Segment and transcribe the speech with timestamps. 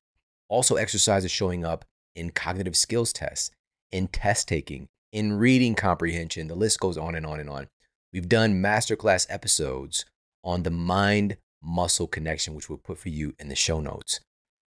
[0.50, 3.52] Also, exercise is showing up in cognitive skills tests,
[3.92, 6.48] in test taking, in reading comprehension.
[6.48, 7.68] The list goes on and on and on.
[8.12, 10.06] We've done masterclass episodes
[10.44, 14.20] on the mind muscle connection, which we'll put for you in the show notes.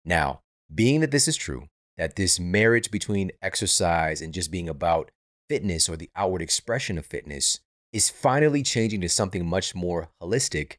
[0.04, 0.40] Now,
[0.74, 5.10] being that this is true, that this marriage between exercise and just being about
[5.50, 7.58] fitness or the outward expression of fitness
[7.92, 10.76] is finally changing to something much more holistic,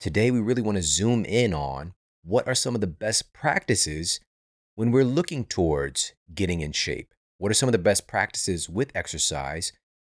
[0.00, 1.92] today we really want to zoom in on
[2.24, 4.18] what are some of the best practices
[4.76, 7.12] when we're looking towards getting in shape.
[7.36, 9.72] What are some of the best practices with exercise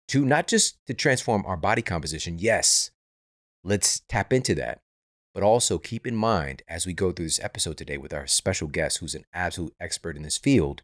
[0.07, 2.40] to not just to transform our body composition?
[2.40, 2.90] Yes,
[3.63, 4.81] let's tap into that.
[5.35, 8.67] But also keep in mind as we go through this episode today with our special
[8.67, 10.81] guest who's an absolute expert in this field,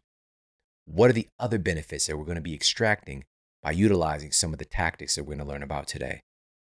[0.84, 3.24] what are the other benefits that we're going to be extracting
[3.62, 6.22] by utilizing some of the tactics that we're going to learn about today?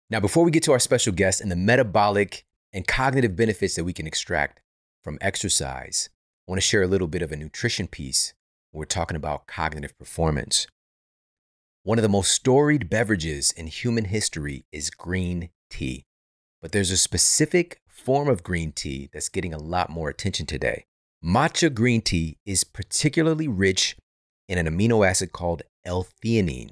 [0.09, 3.83] Now, before we get to our special guest and the metabolic and cognitive benefits that
[3.83, 4.61] we can extract
[5.03, 6.09] from exercise,
[6.47, 8.33] I want to share a little bit of a nutrition piece
[8.73, 10.67] we're talking about cognitive performance.
[11.83, 16.05] One of the most storied beverages in human history is green tea.
[16.61, 20.85] But there's a specific form of green tea that's getting a lot more attention today.
[21.23, 23.95] Matcha green tea is particularly rich
[24.49, 26.71] in an amino acid called L-theanine.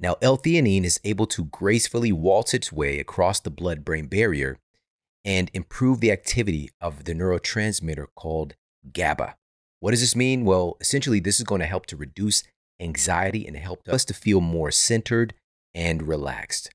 [0.00, 4.56] Now, L-theanine is able to gracefully waltz its way across the blood-brain barrier
[5.26, 8.54] and improve the activity of the neurotransmitter called
[8.94, 9.36] GABA.
[9.80, 10.46] What does this mean?
[10.46, 12.44] Well, essentially, this is going to help to reduce
[12.80, 15.34] anxiety and help us to feel more centered
[15.74, 16.70] and relaxed.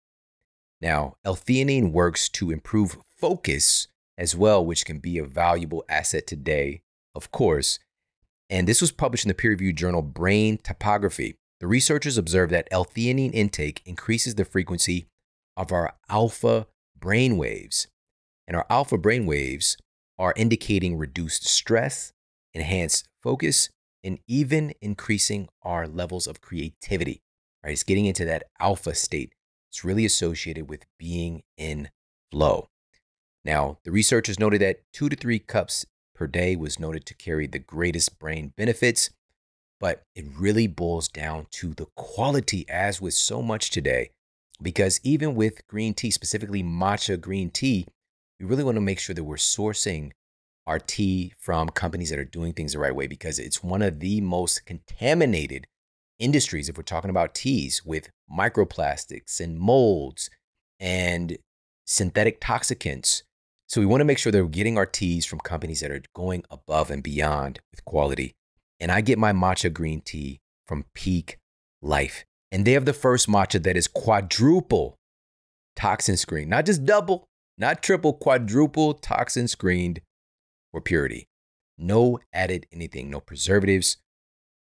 [0.79, 3.87] Now, L-theanine works to improve focus
[4.19, 6.83] as well, which can be a valuable asset today
[7.15, 7.79] of course.
[8.49, 11.35] And this was published in the peer reviewed journal Brain Topography.
[11.59, 15.07] The researchers observed that L theanine intake increases the frequency
[15.55, 16.67] of our alpha
[16.99, 17.87] brain waves.
[18.47, 19.77] And our alpha brain waves
[20.17, 22.11] are indicating reduced stress,
[22.53, 23.69] enhanced focus,
[24.03, 27.21] and even increasing our levels of creativity.
[27.63, 27.73] Right?
[27.73, 29.33] It's getting into that alpha state.
[29.69, 31.89] It's really associated with being in
[32.31, 32.67] flow.
[33.45, 37.47] Now, the researchers noted that two to three cups per day was noted to carry
[37.47, 39.09] the greatest brain benefits,
[39.79, 44.11] but it really boils down to the quality, as with so much today.
[44.61, 47.87] Because even with green tea, specifically matcha green tea,
[48.39, 50.11] we really want to make sure that we're sourcing
[50.67, 53.99] our tea from companies that are doing things the right way because it's one of
[53.99, 55.65] the most contaminated
[56.19, 60.29] industries if we're talking about teas with microplastics and molds
[60.79, 61.37] and
[61.85, 63.23] synthetic toxicants
[63.71, 66.03] so we want to make sure that we're getting our teas from companies that are
[66.13, 68.35] going above and beyond with quality.
[68.81, 71.37] And I get my matcha green tea from Pique
[71.81, 72.25] Life.
[72.51, 74.97] And they have the first matcha that is quadruple
[75.77, 80.01] toxin screened, not just double, not triple, quadruple toxin screened
[80.73, 81.29] for purity.
[81.77, 83.95] No added anything, no preservatives,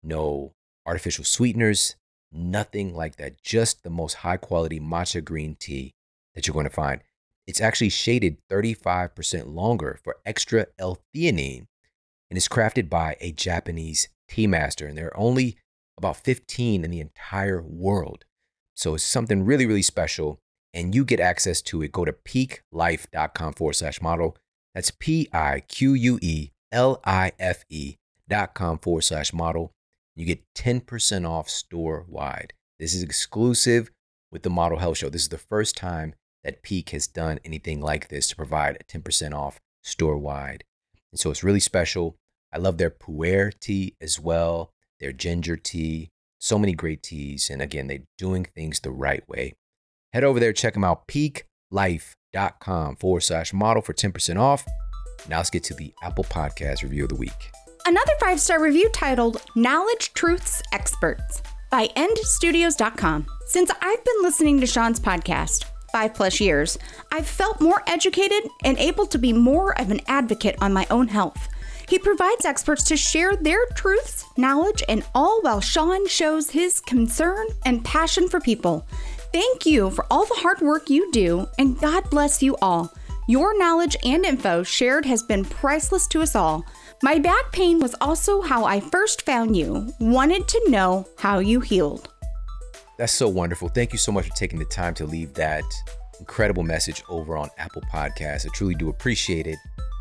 [0.04, 0.52] no
[0.86, 1.96] artificial sweeteners,
[2.30, 3.42] nothing like that.
[3.42, 5.90] Just the most high quality matcha green tea
[6.36, 7.00] that you're going to find.
[7.46, 11.66] It's actually shaded 35% longer for extra L-theanine
[12.30, 14.86] and is crafted by a Japanese tea master.
[14.86, 15.56] And there are only
[15.98, 18.24] about 15 in the entire world.
[18.74, 20.38] So it's something really, really special.
[20.74, 21.92] and you get access to it.
[21.92, 24.36] Go to piquelife.com forward slash model.
[24.74, 27.96] That's P I Q U E L I F E
[28.28, 29.72] dot com forward slash model.
[30.16, 32.52] You get 10% off store wide.
[32.78, 33.90] This is exclusive
[34.30, 35.08] with the Model Health Show.
[35.10, 38.84] This is the first time that Pique has done anything like this to provide a
[38.84, 40.64] 10% off store wide.
[41.12, 42.16] And so it's really special.
[42.52, 47.48] I love their pu'er tea as well, their ginger tea, so many great teas.
[47.50, 49.54] And again, they're doing things the right way.
[50.12, 54.66] Head over there, check them out, piquelife.com forward slash model for 10% off.
[55.28, 57.50] Now let's get to the Apple Podcast review of the week.
[57.86, 63.26] Another five star review titled Knowledge Truths Experts by endstudios.com.
[63.46, 66.78] Since I've been listening to Shawn's podcast, five plus years,
[67.12, 71.08] I've felt more educated and able to be more of an advocate on my own
[71.08, 71.48] health.
[71.88, 77.46] He provides experts to share their truths, knowledge, and all while Shawn shows his concern
[77.66, 78.86] and passion for people.
[79.32, 82.92] Thank you for all the hard work you do, and God bless you all.
[83.28, 86.64] Your knowledge and info shared has been priceless to us all.
[87.02, 89.92] My back pain was also how I first found you.
[90.00, 92.11] Wanted to know how you healed.
[93.02, 93.68] That's so wonderful.
[93.68, 95.64] Thank you so much for taking the time to leave that
[96.20, 98.46] incredible message over on Apple Podcasts.
[98.46, 99.58] I truly do appreciate it.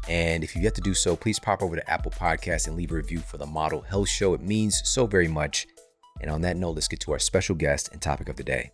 [0.08, 2.92] And if you've yet to do so, please pop over to Apple Podcasts and leave
[2.92, 4.36] a review for the Model Health Show.
[4.36, 5.66] It means so very much.
[6.22, 8.70] And on that note, let's get to our special guest and topic of the day.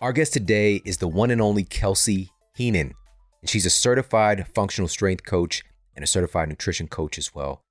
[0.00, 2.94] Our guest today is the one and only Kelsey Heenan.
[3.42, 5.62] And she's a certified functional strength coach
[5.94, 7.62] and a certified nutrition coach as well,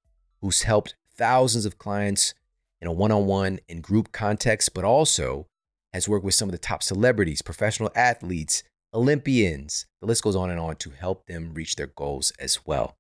[0.42, 2.36] who's helped thousands of clients
[2.80, 5.48] in a one on one and group context, but also
[5.94, 9.86] has worked with some of the top celebrities, professional athletes, Olympians.
[10.02, 12.96] The list goes on and on to help them reach their goals as well.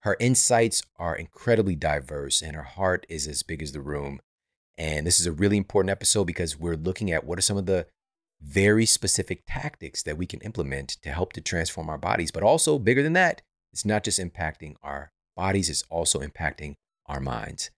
[0.00, 4.20] Her insights are incredibly diverse and her heart is as big as the room.
[4.76, 7.66] And this is a really important episode because we're looking at what are some of
[7.66, 7.86] the
[8.42, 12.30] very specific tactics that we can implement to help to transform our bodies.
[12.30, 13.40] But also, bigger than that,
[13.72, 16.74] it's not just impacting our bodies, it's also impacting
[17.06, 17.70] our minds.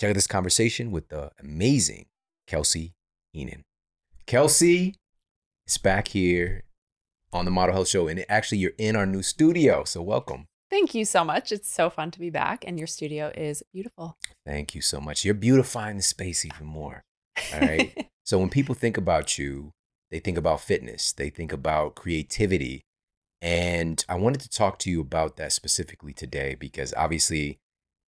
[0.00, 2.06] Check out this conversation with the amazing
[2.46, 2.94] Kelsey
[3.32, 3.64] Heenan.
[4.26, 4.96] Kelsey
[5.68, 6.64] is back here
[7.32, 9.84] on the Model Health Show, and actually, you're in our new studio.
[9.84, 10.46] So, welcome.
[10.68, 11.52] Thank you so much.
[11.52, 14.16] It's so fun to be back, and your studio is beautiful.
[14.44, 15.24] Thank you so much.
[15.24, 17.04] You're beautifying the space even more.
[17.54, 18.08] All right.
[18.24, 19.70] so, when people think about you,
[20.10, 22.82] they think about fitness, they think about creativity,
[23.40, 27.58] and I wanted to talk to you about that specifically today because obviously,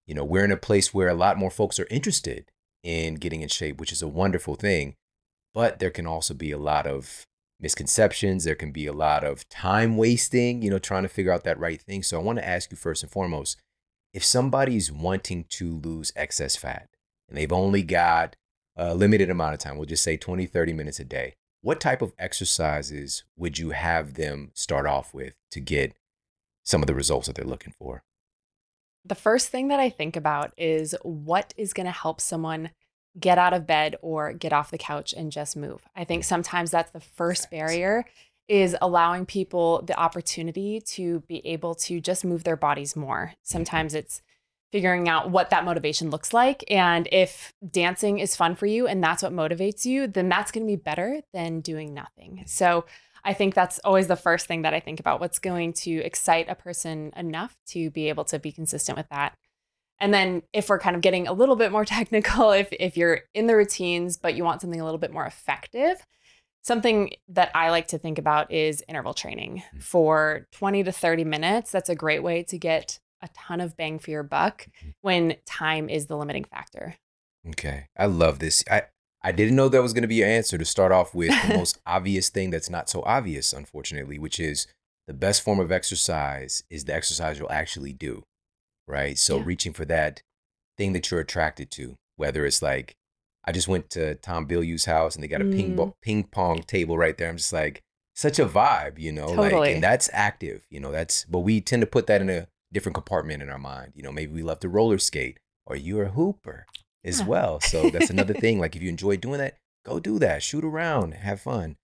[0.05, 2.51] you know, we're in a place where a lot more folks are interested
[2.83, 4.97] in getting in shape, which is a wonderful thing.
[5.55, 7.27] But there can also be a lot of
[7.61, 8.45] misconceptions.
[8.45, 11.59] There can be a lot of time wasting, you know, trying to figure out that
[11.59, 12.03] right thing.
[12.03, 13.61] So I want to ask you first and foremost
[14.13, 16.89] if somebody's wanting to lose excess fat
[17.29, 18.37] and they've only got
[18.77, 22.01] a limited amount of time, we'll just say 20, 30 minutes a day, what type
[22.01, 25.95] of exercises would you have them start off with to get
[26.65, 28.03] some of the results that they're looking for?
[29.05, 32.71] The first thing that I think about is what is going to help someone
[33.19, 35.83] get out of bed or get off the couch and just move.
[35.97, 38.05] I think sometimes that's the first barrier
[38.49, 43.27] is allowing people the opportunity to be able to just move their bodies more.
[43.27, 43.35] Mm-hmm.
[43.43, 44.23] Sometimes it's
[44.73, 46.63] figuring out what that motivation looks like.
[46.69, 50.67] And if dancing is fun for you and that's what motivates you, then that's going
[50.67, 52.43] to be better than doing nothing.
[52.47, 52.85] So
[53.25, 56.49] I think that's always the first thing that I think about what's going to excite
[56.49, 59.37] a person enough to be able to be consistent with that.
[60.01, 63.21] And then if we're kind of getting a little bit more technical, if if you're
[63.35, 66.05] in the routines but you want something a little bit more effective,
[66.63, 69.79] something that I like to think about is interval training hmm.
[69.81, 71.71] for 20 to 30 minutes.
[71.71, 74.91] That's a great way to get a ton of bang for your buck mm-hmm.
[75.01, 76.95] when time is the limiting factor.
[77.49, 77.87] Okay.
[77.97, 78.63] I love this.
[78.71, 78.85] I
[79.21, 81.55] I didn't know that was going to be your answer to start off with the
[81.57, 84.67] most obvious thing that's not so obvious unfortunately, which is
[85.07, 88.25] the best form of exercise is the exercise you'll actually do.
[88.89, 89.19] Right?
[89.19, 89.43] So yeah.
[89.45, 90.23] reaching for that
[90.77, 92.97] thing that you're attracted to, whether it's like
[93.45, 95.53] I just went to Tom Bilyeu's house and they got a mm.
[95.53, 97.29] ping, ping pong table right there.
[97.29, 97.83] I'm just like
[98.15, 99.51] such a vibe, you know, totally.
[99.53, 102.49] like and that's active, you know, that's but we tend to put that in a
[102.73, 103.93] different compartment in our mind.
[103.95, 106.67] You know, maybe we love to roller skate or you're a hooper
[107.05, 107.27] as yeah.
[107.27, 107.61] well.
[107.61, 108.59] So that's another thing.
[108.59, 111.77] Like if you enjoy doing that, go do that, shoot around, have fun.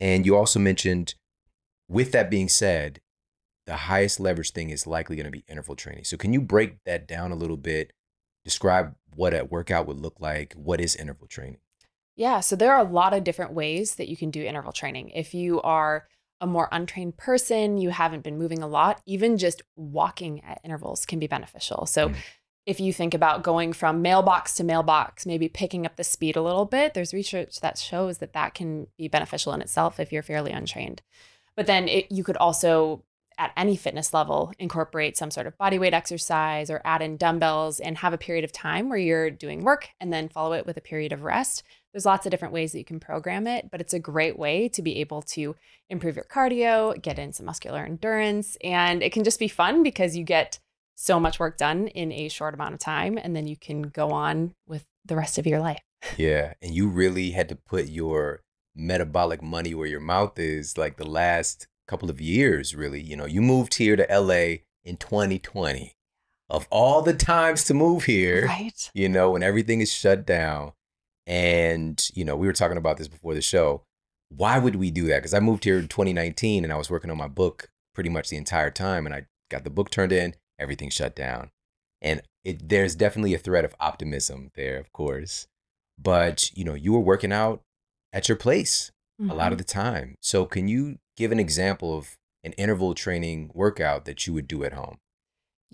[0.00, 1.14] And you also mentioned,
[1.88, 3.00] with that being said,
[3.66, 6.04] the highest leverage thing is likely going to be interval training.
[6.04, 7.92] So can you break that down a little bit?
[8.44, 10.54] Describe what a workout would look like.
[10.54, 11.58] What is interval training?
[12.16, 15.10] Yeah, so there are a lot of different ways that you can do interval training.
[15.10, 16.06] If you are
[16.40, 21.06] a more untrained person, you haven't been moving a lot, even just walking at intervals
[21.06, 21.86] can be beneficial.
[21.86, 22.16] So, mm.
[22.66, 26.42] if you think about going from mailbox to mailbox, maybe picking up the speed a
[26.42, 30.22] little bit, there's research that shows that that can be beneficial in itself if you're
[30.22, 31.02] fairly untrained.
[31.56, 33.02] But then it, you could also,
[33.38, 37.80] at any fitness level, incorporate some sort of body weight exercise or add in dumbbells
[37.80, 40.76] and have a period of time where you're doing work and then follow it with
[40.76, 41.62] a period of rest.
[41.92, 44.68] There's lots of different ways that you can program it, but it's a great way
[44.70, 45.54] to be able to
[45.88, 50.16] improve your cardio, get in some muscular endurance, and it can just be fun because
[50.16, 50.58] you get
[50.96, 54.10] so much work done in a short amount of time and then you can go
[54.10, 55.80] on with the rest of your life.
[56.18, 56.52] Yeah.
[56.60, 58.42] And you really had to put your
[58.76, 63.00] metabolic money where your mouth is like the last couple of years, really.
[63.00, 65.94] You know, you moved here to LA in 2020.
[66.50, 68.90] Of all the times to move here, Right.
[68.94, 70.72] you know, when everything is shut down.
[71.26, 73.82] And, you know, we were talking about this before the show.
[74.28, 75.18] Why would we do that?
[75.18, 78.28] Because I moved here in 2019 and I was working on my book pretty much
[78.28, 79.06] the entire time.
[79.06, 81.50] And I got the book turned in, everything shut down.
[82.02, 85.46] And it, there's definitely a thread of optimism there, of course.
[85.98, 87.62] But, you know, you were working out
[88.12, 89.52] at your place a lot Mm-hmm.
[89.52, 90.16] of the time.
[90.20, 94.64] So, can you give an example of an interval training workout that you would do
[94.64, 94.98] at home?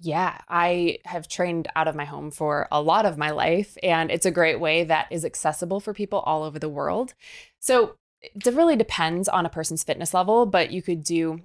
[0.03, 4.11] Yeah, I have trained out of my home for a lot of my life, and
[4.11, 7.13] it's a great way that is accessible for people all over the world.
[7.59, 11.41] So it really depends on a person's fitness level, but you could do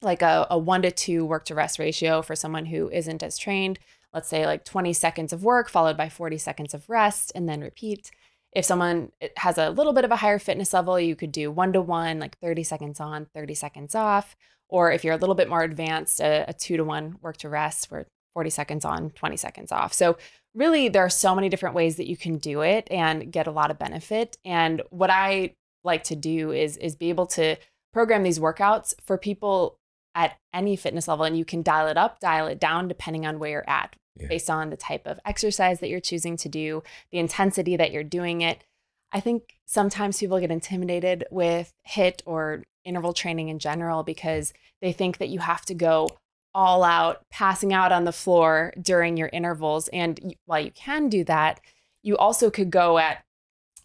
[0.00, 3.36] like a, a one to two work to rest ratio for someone who isn't as
[3.36, 3.78] trained.
[4.14, 7.60] Let's say like 20 seconds of work followed by 40 seconds of rest, and then
[7.60, 8.10] repeat.
[8.52, 11.50] If someone eh, has a little bit of a higher fitness level, you could do
[11.50, 14.36] one to one, like 30 seconds on, 30 seconds off.
[14.68, 17.48] Or if you're a little bit more advanced, a, a two to one work to
[17.48, 19.92] rest where 40 seconds on, 20 seconds off.
[19.92, 20.16] So,
[20.54, 23.50] really, there are so many different ways that you can do it and get a
[23.50, 24.36] lot of benefit.
[24.44, 25.54] And what I
[25.84, 27.56] like to do is, is be able to
[27.92, 29.78] program these workouts for people
[30.14, 31.24] at any fitness level.
[31.24, 34.28] And you can dial it up, dial it down, depending on where you're at, Yeah.
[34.28, 38.04] based on the type of exercise that you're choosing to do, the intensity that you're
[38.04, 38.62] doing it.
[39.10, 44.92] I think sometimes people get intimidated with HIIT or interval training in general because they
[44.92, 46.08] think that you have to go
[46.54, 49.88] all out, passing out on the floor during your intervals.
[49.88, 51.60] And while you can do that,
[52.02, 53.24] you also could go at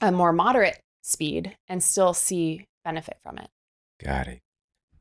[0.01, 3.49] a more moderate speed and still see benefit from it.
[4.03, 4.41] Got it.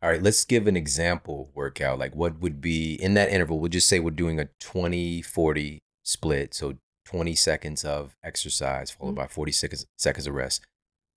[0.02, 1.98] All right, let's give an example workout.
[1.98, 3.58] Like what would be in that interval?
[3.58, 6.54] We'll just say we're doing a 20 40 split.
[6.54, 6.74] So
[7.06, 9.16] 20 seconds of exercise followed Mhm.
[9.16, 10.64] by 40 seconds, seconds of rest.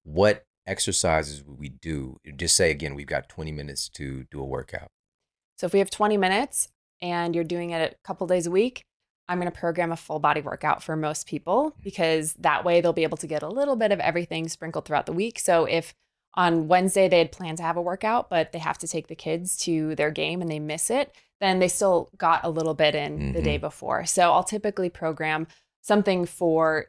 [0.04, 2.18] What exercises would we do?
[2.36, 4.88] Just say again, we've got 20 minutes to do a workout.
[5.58, 6.70] So if we have 20 minutes
[7.02, 8.84] and you're doing it a couple days a week,
[9.28, 12.94] I'm going to program a full body workout for most people because that way they'll
[12.94, 15.38] be able to get a little bit of everything sprinkled throughout the week.
[15.40, 15.94] So if
[16.36, 19.16] on Wednesday they had planned to have a workout, but they have to take the
[19.16, 22.96] kids to their game and they miss it, then they still got a little bit
[22.96, 24.06] in the day before.
[24.06, 25.48] So I'll typically program
[25.82, 26.88] something for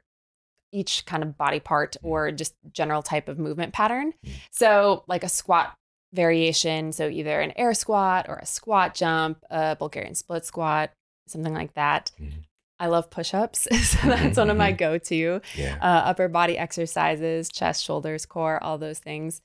[0.73, 4.13] each kind of body part or just general type of movement pattern.
[4.25, 4.33] Mm.
[4.51, 5.75] So, like a squat
[6.13, 10.91] variation, so either an air squat or a squat jump, a Bulgarian split squat,
[11.27, 12.13] something like that.
[12.21, 12.45] Mhm.
[12.81, 13.69] I love push ups.
[13.91, 15.77] so, that's one of my go to Yeah.
[15.81, 19.43] uh, upper body exercises, chest, shoulders, core, all those things.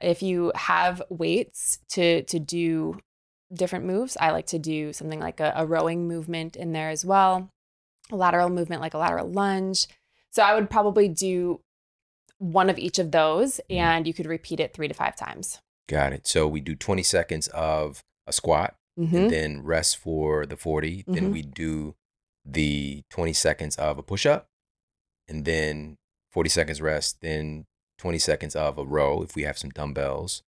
[0.00, 2.98] If you have weights to to do
[3.52, 7.04] different moves, I like to do something like a, a rowing movement in there as
[7.04, 7.50] well,
[8.10, 9.86] a lateral movement like a lateral lunge.
[10.30, 11.60] So I would probably do
[12.38, 13.76] one of each of those, Mhm.
[13.76, 15.60] and you could repeat it three to five times.
[15.88, 16.26] Got it.
[16.26, 19.12] So we do 20 seconds of a squat Mhm.
[19.14, 21.04] and then rest for the 40.
[21.06, 21.32] Then Mhm.
[21.32, 21.94] we do
[22.52, 24.46] the 20 seconds of a push up
[25.28, 25.96] and then
[26.32, 27.64] 40 seconds rest, then
[27.98, 30.42] 20 seconds of a row if we have some dumbbells,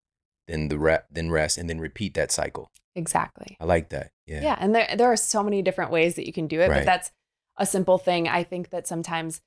[0.49, 2.69] then the re- then rest and then repeat that cycle.
[2.95, 3.57] Exactly.
[3.61, 4.11] I like that.
[4.27, 4.43] Yeah.
[4.43, 4.57] Yeah.
[4.61, 6.79] And there, there are so many different ways that you can do it, Right.
[6.79, 7.11] but that's
[7.57, 8.29] a simple thing.
[8.29, 9.41] I think that sometimes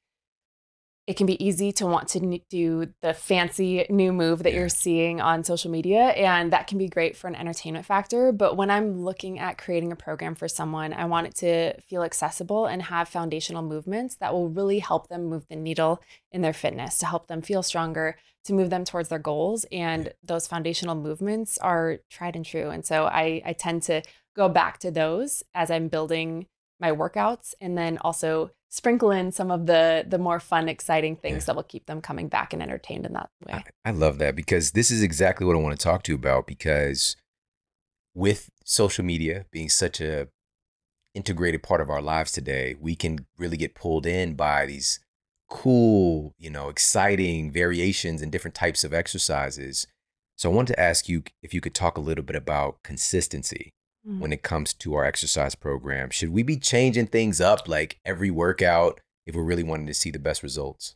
[1.08, 4.62] it can be easy to want to do the fancy new move that Yeah.
[4.62, 8.32] you're seeing on social media, and that can be great for an entertainment factor.
[8.32, 12.02] But when I'm looking at creating a program for someone, I want it to feel
[12.04, 16.54] accessible and have foundational movements that will really help them move the needle in their
[16.54, 19.66] fitness, to help them feel stronger, to move them towards their goals.
[19.72, 22.70] And those foundational movements are tried and true.
[22.72, 24.02] And so I, I tend to
[24.36, 26.48] go back to those as I'm building
[26.80, 31.44] my workouts and then also sprinkle in some of the the more fun exciting things
[31.44, 31.46] Yeah.
[31.46, 33.54] that will keep them coming back and entertained in that way.
[33.54, 36.18] I, I love that because this is exactly what I want to talk to you
[36.18, 37.16] about because
[38.14, 40.28] with social media being such a
[41.14, 45.00] integrated part of our lives today, we can really get pulled in by these
[45.50, 49.88] cool, you know, exciting variations and different types of exercises.
[50.36, 53.72] So I wanted to ask you if you could talk a little bit about consistency
[54.08, 54.20] mm.
[54.20, 56.10] when it comes to our exercise program?
[56.10, 60.12] Should we be changing things up like every workout if we're really wanting to see
[60.12, 60.96] the best results?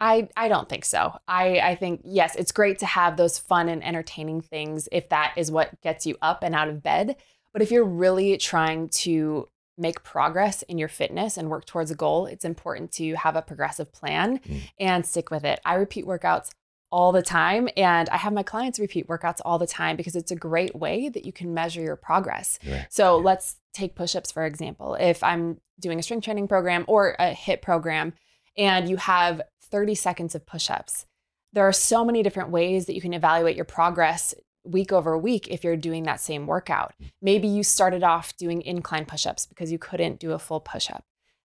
[0.00, 1.18] I, I don't think so.
[1.26, 5.34] I, I think, yes, it's great to have those fun and entertaining things if that
[5.36, 7.16] is what gets you up and out of bed.
[7.52, 11.96] But if you're really trying to make progress in your fitness and work towards a
[11.96, 14.60] goal, it's important to have a progressive plan mm.
[14.78, 15.60] and stick with it.
[15.64, 16.50] I repeat workouts
[16.90, 20.30] all the time and I have my clients repeat workouts all the time because it's
[20.30, 22.58] a great way that you can measure your progress.
[22.62, 22.86] Yeah.
[22.88, 23.24] So yeah.
[23.24, 24.94] let's take push-ups for example.
[24.94, 28.14] If I'm doing a strength training program or a HIIT program
[28.56, 31.06] and you have 30 seconds of push-ups,
[31.52, 35.48] there are so many different ways that you can evaluate your progress week over week
[35.48, 36.94] if you're doing that same workout.
[37.02, 37.10] Mm.
[37.22, 40.90] Maybe you started off doing incline push ups because you couldn't do a full push
[40.90, 41.04] up.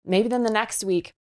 [0.05, 1.13] Maybe then the next week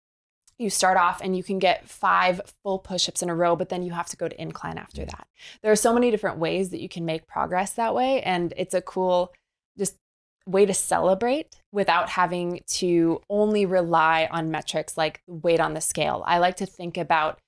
[0.57, 3.69] you start off and you can get five full push ups in a row, but
[3.69, 5.27] then you have to go to incline after that.
[5.61, 8.21] There are so many different ways that you can make progress that way.
[8.21, 9.33] And it's a cool,
[9.77, 9.97] just
[10.45, 16.23] way to celebrate without having to only rely on metrics like weight on the scale.
[16.25, 17.39] I like to think about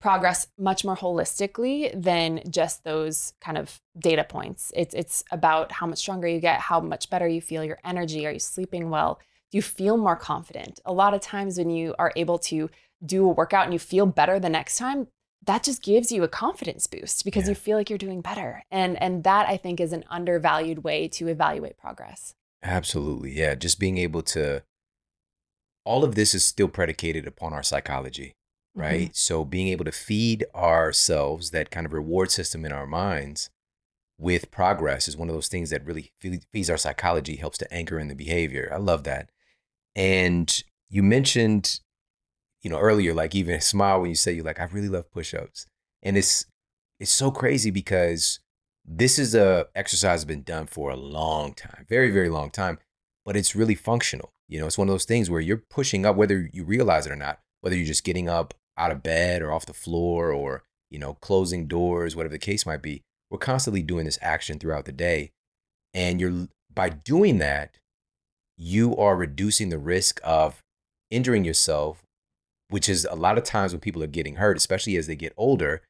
[0.00, 4.72] progress much more holistically than just those kind of data points.
[4.74, 8.26] It's it's about how much stronger you get, how much better you feel, your energy,
[8.26, 9.20] are you sleeping well?
[9.52, 10.80] You feel more confident?
[10.84, 12.70] A lot of times when you are able to
[13.04, 15.08] do a workout and you feel better the next time,
[15.46, 17.50] that just gives you a confidence boost because yeah.
[17.50, 18.62] you feel like you're doing better.
[18.70, 22.34] And and that I think is an undervalued way to evaluate progress.
[22.62, 23.32] Absolutely.
[23.32, 24.62] Yeah, just being able to
[25.84, 28.34] all of this is still predicated upon our psychology
[28.74, 29.02] right?
[29.02, 29.12] Mm-hmm.
[29.12, 33.50] So being able to feed ourselves that kind of reward system in our minds
[34.18, 36.12] with progress is one of those things that really
[36.52, 38.70] feeds our psychology, helps to anchor in the behavior.
[38.72, 39.30] I love that.
[39.94, 41.80] And you mentioned,
[42.62, 45.66] you know, earlier, like even smile when you say you like, I really love push-ups.
[46.02, 46.46] And it's
[46.98, 48.40] it's so crazy because
[48.84, 52.78] this is a exercise that's been done for a long time, very, very long time,
[53.24, 54.32] but it's really functional.
[54.48, 57.12] You know, it's one of those things where you're pushing up, whether you realize it
[57.12, 60.64] or not, whether you're just getting up out of bed or off the floor or,
[60.90, 63.02] you know, closing doors, whatever the case might be.
[63.30, 65.30] We're constantly doing this action throughout the day.
[65.94, 67.78] And you're by doing that,
[68.62, 70.62] you are reducing the risk of
[71.10, 72.02] injuring yourself,
[72.68, 75.32] which is a lot of times when people are getting hurt, especially as they get
[75.36, 75.82] older,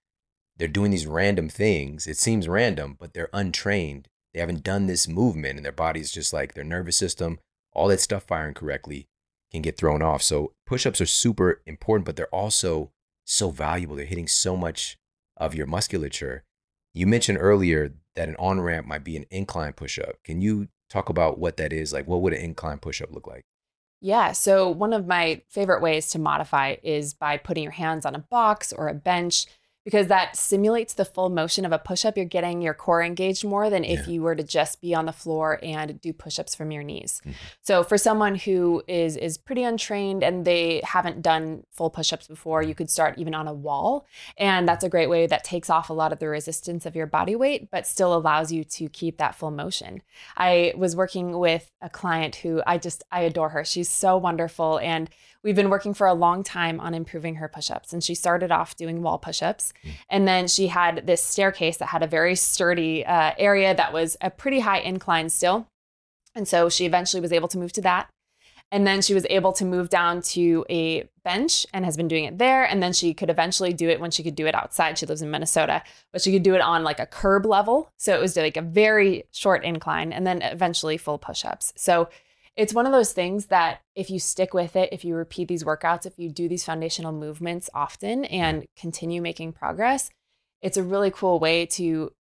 [0.56, 2.06] they're doing these random things.
[2.06, 4.06] It seems random, but they're untrained.
[4.32, 7.40] They haven't done this movement and their body's just like their nervous system,
[7.72, 9.08] all that stuff firing correctly
[9.50, 10.22] can get thrown off.
[10.22, 12.92] So push-ups are super important, but they're also
[13.24, 13.96] so valuable.
[13.96, 14.96] They're hitting so much
[15.36, 16.44] of your musculature.
[16.94, 20.22] You mentioned earlier that an on-ramp might be an incline push-up.
[20.22, 21.92] Can you talk about what that is?
[21.92, 23.42] Like what would an incline push-up look like?
[24.02, 24.32] Yeah.
[24.32, 28.18] So, one of my favorite ways to modify is by putting your hands on a
[28.18, 29.46] box or a bench
[29.90, 32.16] because that simulates the full motion of a push up.
[32.16, 34.12] You're getting your core engaged more than if yeah.
[34.12, 37.20] you were to just be on the floor and do push ups from your knees.
[37.24, 37.32] Mm-hmm.
[37.62, 42.28] So for someone who is is pretty untrained and they haven't done full push ups
[42.28, 44.06] before, you could start even on a wall,
[44.38, 47.06] and that's a great way that takes off a lot of the resistance of your
[47.06, 50.02] body weight, but still allows you to keep that full motion.
[50.36, 53.64] I was working with a client who I just I adore her.
[53.64, 55.10] She's so wonderful and
[55.42, 58.76] we've been working for a long time on improving her push-ups and she started off
[58.76, 59.92] doing wall push-ups mm.
[60.08, 64.16] and then she had this staircase that had a very sturdy uh, area that was
[64.20, 65.66] a pretty high incline still
[66.34, 68.08] and so she eventually was able to move to that
[68.72, 72.24] and then she was able to move down to a bench and has been doing
[72.24, 72.64] it there.
[72.64, 74.96] And then she could eventually do it when she could do it outside.
[74.96, 77.90] She lives in Minnesota, but she could do it on like a curb level.
[77.96, 81.72] So it was like a very short incline and then eventually full push ups.
[81.76, 82.08] So
[82.60, 85.64] it's one of those things that if you stick with it, if you repeat these
[85.64, 90.10] workouts, if you do these foundational movements often and continue making progress,
[90.60, 92.12] it's a really cool way to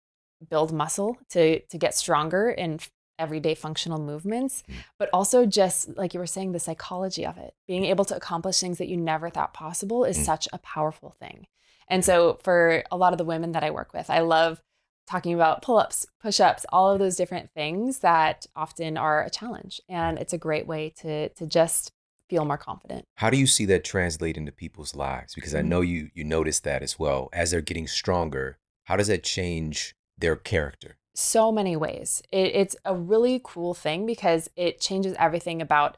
[0.49, 2.79] build muscle, to to get stronger in
[3.19, 4.77] everyday functional movements, mm.
[4.97, 7.53] but also just like you were saying the psychology of it.
[7.67, 10.25] Being able to accomplish things that you never thought possible is mm.
[10.25, 11.49] such a powerful thing.
[11.89, 14.63] And so for a lot of the women that I work with, I love
[15.09, 19.31] talking about pull ups, push ups, all of those different things that often are a
[19.31, 19.81] challenge.
[19.89, 21.93] And it's a great way to, to just
[22.29, 23.07] feel more confident.
[23.17, 25.35] How do you see that translate into people's lives?
[25.35, 25.69] Because I mm-hmm.
[25.69, 27.29] know you you notice that as well.
[27.33, 30.99] As they're getting stronger, how does that change their character?
[31.15, 32.23] So many ways.
[32.31, 35.97] It, it's a really cool thing because it changes everything about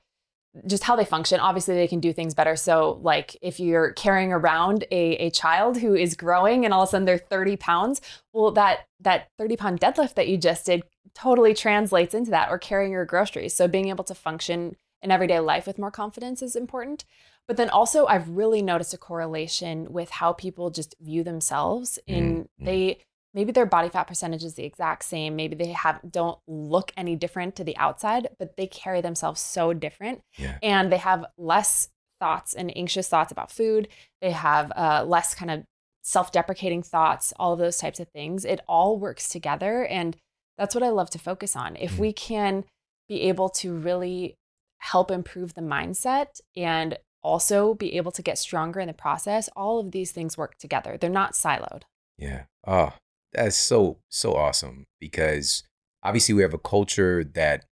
[0.67, 1.41] just how they function.
[1.41, 2.57] Obviously, they can do things better.
[2.57, 6.89] So, like if you're carrying around a, a child who is growing and all of
[6.89, 8.01] a sudden they're 30 pounds,
[8.33, 10.83] well, that that 30 pound deadlift that you just did
[11.15, 13.55] totally translates into that, or carrying your groceries.
[13.55, 17.05] So, being able to function in everyday life with more confidence is important.
[17.47, 21.99] But then also, I've really noticed a correlation with how people just view themselves.
[22.07, 22.65] In mm-hmm.
[22.65, 22.99] they
[23.35, 25.37] maybe their body fat percentage is the exact same.
[25.37, 29.73] Maybe they have don't look any different to the outside but they carry themselves so
[29.73, 30.21] different.
[30.39, 30.59] Yeah.
[30.63, 31.89] and they have less
[32.21, 33.89] thoughts and anxious thoughts about food.
[34.21, 35.65] They have uh, less kind of
[36.03, 38.45] self-deprecating thoughts all of those types of things.
[38.45, 40.17] It all works together and
[40.59, 41.77] that's what i love to focus on.
[41.77, 41.99] If Mm.
[41.99, 42.65] we can
[43.09, 44.35] be able to really
[44.79, 49.79] help improve the mindset and also be able to get stronger in the process all
[49.79, 50.97] of these things work together.
[50.99, 51.83] They're not siloed.
[52.17, 52.45] Yeah.
[52.67, 52.93] Oh,
[53.33, 55.63] that's so so awesome because
[56.03, 57.65] obviously we have a culture that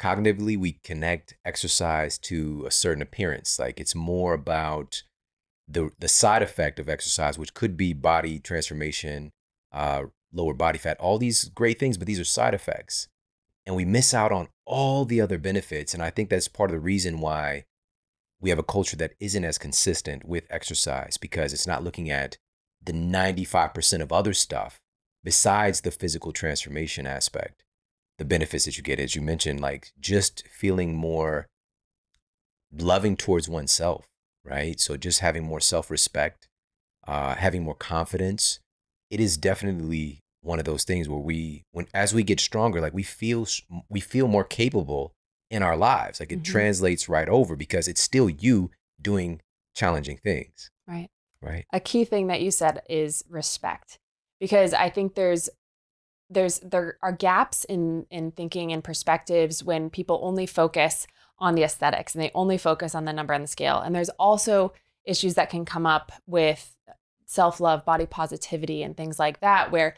[0.00, 3.58] cognitively we connect exercise to a certain appearance.
[3.58, 5.02] Like it's more about
[5.68, 9.30] the the side effect of exercise, which could be body transformation,
[9.72, 13.08] uh, lower body fat, all these great things, but these are side effects.
[13.66, 15.92] And we miss out on all the other benefits.
[15.92, 17.64] And I think that's part of the reason why
[18.40, 22.38] we have a culture that isn't as consistent with exercise because it's not looking at
[22.82, 24.80] the 95% of other stuff
[25.24, 27.62] besides the physical transformation aspect
[28.18, 31.46] the benefits that you get as you mentioned like just feeling more
[32.72, 34.06] loving towards oneself
[34.42, 34.80] right?
[34.80, 36.48] So just having more self-respect
[37.06, 38.60] uh, having more confidence
[39.10, 42.94] it is definitely one of those things where we when as we get stronger like
[42.94, 43.46] we feel
[43.88, 45.12] we feel more capable
[45.50, 46.20] in our lives.
[46.20, 46.44] Like it Mhm.
[46.44, 48.70] translates right over because it's still you
[49.02, 49.40] doing
[49.74, 51.08] challenging things right.
[51.42, 51.64] right?
[51.72, 53.98] A key thing that you said is respect
[54.40, 55.48] because i think there's
[56.28, 61.06] there's there are gaps in in thinking and perspectives when people only focus
[61.38, 64.10] on the aesthetics and they only focus on the number on the scale and there's
[64.10, 64.72] also
[65.04, 66.76] issues that can come up with
[67.26, 69.94] self-love body positivity and things like that where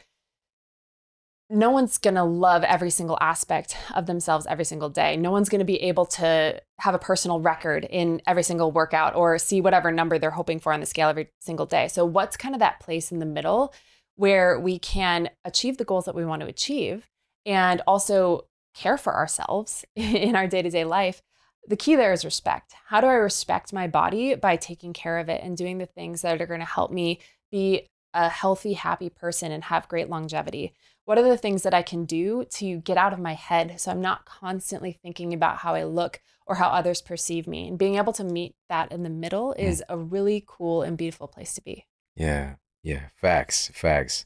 [1.49, 5.17] no one's going to love every single aspect of themselves every single day.
[5.17, 9.15] No one's going to be able to have a personal record in every single workout
[9.15, 11.87] or see whatever number they're hoping for on the scale every single day.
[11.89, 13.73] So, what's kind of that place in the middle
[14.15, 17.07] where we can achieve the goals that we want to achieve
[17.45, 21.21] and also care for ourselves in our day to day life?
[21.67, 22.75] The key there is respect.
[22.87, 26.21] How do I respect my body by taking care of it and doing the things
[26.21, 27.19] that are going to help me
[27.51, 30.73] be a healthy, happy person and have great longevity?
[31.05, 33.91] What are the things that I can do to get out of my head so
[33.91, 37.67] I'm not constantly thinking about how I look or how others perceive me?
[37.67, 39.61] And being able to meet that in the middle hmm.
[39.61, 41.85] is a really cool and beautiful place to be.
[42.15, 44.25] Yeah, yeah, facts, facts.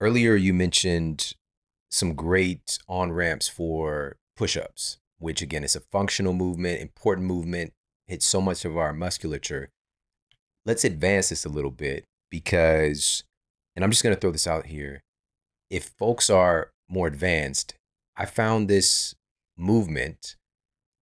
[0.00, 1.34] Earlier, you mentioned
[1.90, 7.72] some great on ramps for push ups, which again is a functional movement, important movement,
[8.06, 9.70] hits so much of our musculature.
[10.66, 13.22] Let's advance this a little bit because,
[13.76, 15.02] and I'm just going to throw this out here.
[15.70, 17.74] If folks are more advanced,
[18.16, 19.14] I found this
[19.56, 20.36] movement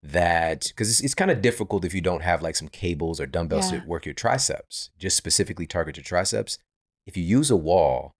[0.02, 3.26] that because it's, it's kind of difficult if you don't have like some cables or
[3.26, 3.82] dumbbells Yeah.
[3.82, 6.58] to work your triceps, just specifically target your triceps.
[7.06, 8.12] If you use a wall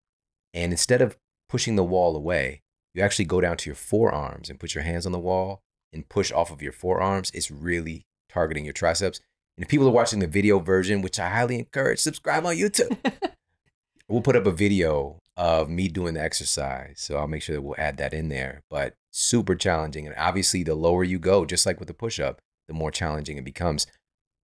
[0.54, 2.62] and instead of pushing the wall away,
[2.94, 5.62] you actually go down to your forearms and put your hands on the wall
[5.94, 9.20] and push off of your forearms, it's really targeting your triceps.
[9.58, 12.98] And if people are watching the video version, which I highly encourage, subscribe on YouTube.
[14.10, 16.96] we'll put up a video of me doing the exercise.
[16.98, 18.62] So I'll make sure that we'll add that in there.
[18.70, 20.06] But super challenging.
[20.08, 23.38] And obviously, the lower you go, just like with the push up, the more challenging
[23.38, 23.88] it becomes.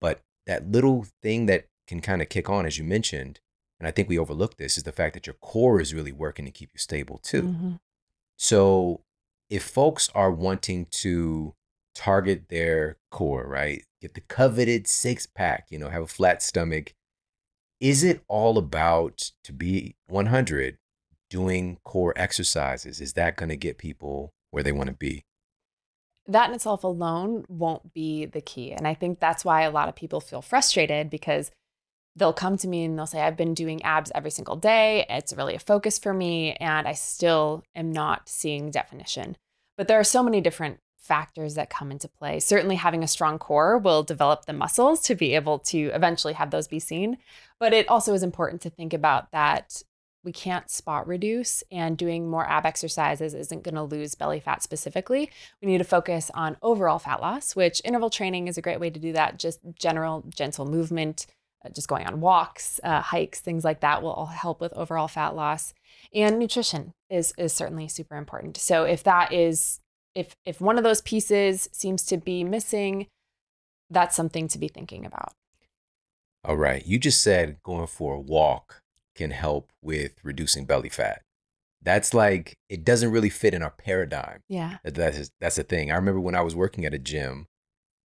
[0.01, 3.39] But that little thing that can kind of kick on, as you mentioned,
[3.79, 6.45] and I think we overlook this, is the fact that your core is really working
[6.45, 7.43] to keep you stable too.
[7.43, 7.79] Mhm.
[8.37, 9.01] So
[9.49, 11.53] if folks are wanting to
[11.93, 13.85] target their core, right?
[14.01, 16.93] Get the coveted six pack, you know, have a flat stomach.
[17.79, 20.77] Is it all about to be 100
[21.29, 23.01] doing core exercises?
[23.01, 25.23] Is that going to get people where they want to be?
[26.27, 28.71] that in itself alone won't be the key.
[28.71, 31.51] And I think that's why a lot of people feel frustrated because
[32.15, 35.05] they'll come to me and they'll say, I've been doing abs every single day.
[35.09, 36.53] It's really a focus for me.
[36.53, 39.37] And I still am not seeing definition.
[39.77, 42.39] But there are so many different factors that come into play.
[42.39, 46.49] Certainly, having a strong core will develop the muscles to be able to eventually have
[46.49, 47.17] those be seen.
[47.59, 49.83] But it also is important to think about that
[50.25, 54.63] we can't spot reduce, and doing more ab exercises isn't going to lose belly fat
[54.63, 55.29] specifically.
[55.61, 58.89] We need to focus on overall fat loss, which interval training is a great way
[58.89, 59.37] to do that.
[59.37, 61.27] Just general gentle movement,
[61.63, 65.07] uh, just going on walks, uh, hikes, things like that will all help with overall
[65.07, 65.73] fat loss.
[66.13, 68.57] And nutrition is is certainly super important.
[68.57, 69.79] So if that is
[70.15, 73.07] if if one of those pieces seems to be missing,
[73.91, 75.33] that's something to be thinking about.
[76.43, 76.85] All right.
[76.85, 78.81] You just said going for a walk
[79.15, 81.21] can help with reducing belly fat.
[81.81, 84.41] That's like, it doesn't really fit in our paradigm.
[84.49, 84.77] Yeah.
[84.83, 85.91] That's that's the thing.
[85.91, 87.45] I remember when I was working at a gym,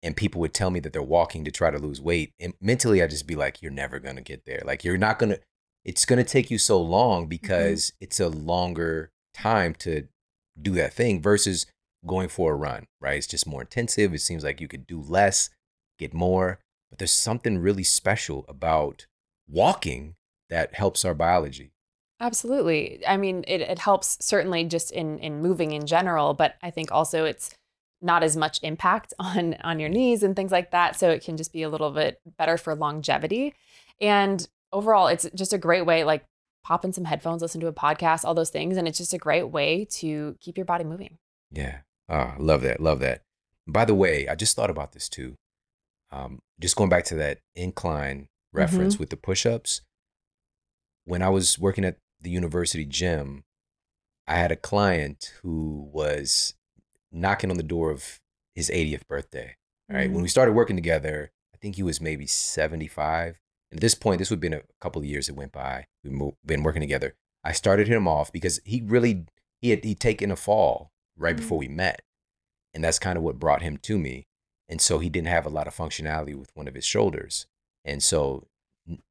[0.02, 3.02] and people would tell me that they're walking to try to lose weight, and mentally
[3.02, 4.62] I'd just be like, "You're never gonna get there.
[4.64, 5.38] Like you're not gonna.
[5.84, 7.28] it's going to take you so long Mm-hmm.
[7.30, 10.08] because it's a longer time to
[10.60, 11.64] do that thing versus
[12.06, 13.16] going for a run, right?
[13.16, 14.12] It's just more intensive.
[14.12, 15.48] It seems like you could do less,
[15.98, 16.58] get more,
[16.90, 19.06] but there's something really special about
[19.48, 20.16] walking
[20.50, 21.72] that helps our biology.
[22.20, 23.02] Absolutely.
[23.06, 26.92] I mean, it, it helps certainly just in in moving in general, but I think
[26.92, 27.50] also it's
[28.02, 30.98] not as much impact on on your knees and things like that.
[30.98, 33.54] So it can just be a little bit better for longevity.
[34.00, 36.24] And overall, it's just a great way, like
[36.62, 38.76] pop in some headphones, listen to a podcast, all those things.
[38.76, 41.16] And it's just a great way to keep your body moving.
[41.50, 41.78] Yeah.
[42.08, 42.80] Ah, love that.
[42.80, 43.22] Love that.
[43.66, 45.36] By the way, I just thought about this too.
[46.10, 49.82] Um, just going back to that incline reference with the push ups.
[51.10, 53.42] When I was working at the university gym,
[54.28, 56.54] I had a client who was
[57.10, 58.20] knocking on the door of
[58.54, 59.56] his 80th birthday.
[59.90, 60.02] All right.
[60.02, 60.22] When mm-hmm.
[60.22, 63.40] we started working together, I think he was maybe 75.
[63.72, 65.86] And at this point, this would have been a couple of years that went by.
[66.04, 67.16] We've been working together.
[67.42, 69.24] I started him off because he really
[69.60, 71.72] he had he'd taken a fall right before mm-hmm.
[71.72, 72.02] we met.
[72.72, 74.28] And that's kind of what brought him to me.
[74.68, 77.48] And so he didn't have a lot of functionality with one of his shoulders.
[77.84, 78.46] And so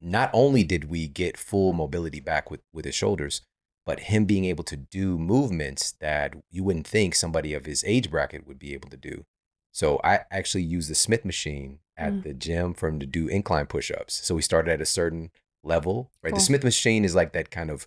[0.00, 3.42] not only did we get full mobility back with, with his shoulders,
[3.86, 8.10] but him being able to do movements that you wouldn't think somebody of his age
[8.10, 9.24] bracket would be able to do.
[9.72, 12.22] So I actually used the Smith machine at Mm.
[12.22, 14.14] the gym for him to do incline push-ups.
[14.26, 15.30] So we started at a certain
[15.62, 16.30] level, right?
[16.30, 16.38] Cool.
[16.38, 17.86] The Smith machine is like that kind of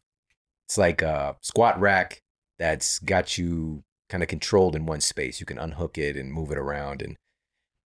[0.66, 2.22] it's like a squat rack
[2.58, 5.40] that's got you kind of controlled in one space.
[5.40, 7.18] You can unhook it and move it around and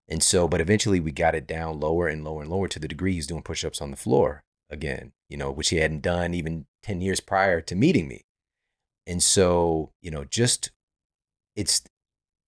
[0.08, 2.88] and so but eventually we got it down lower and lower and lower to the
[2.88, 6.66] degree he's doing push-ups on the floor again, you know, which he hadn't done even
[6.82, 8.24] 10 years prior to meeting me.
[9.06, 10.70] And so, you know, just
[11.56, 11.82] it's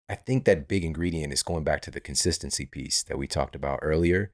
[0.09, 3.55] I think that big ingredient is going back to the consistency piece that we talked
[3.55, 4.31] about earlier,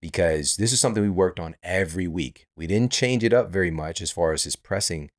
[0.00, 2.46] because this is something we worked on every week.
[2.56, 5.10] We didn't change it up very much as far as his pressing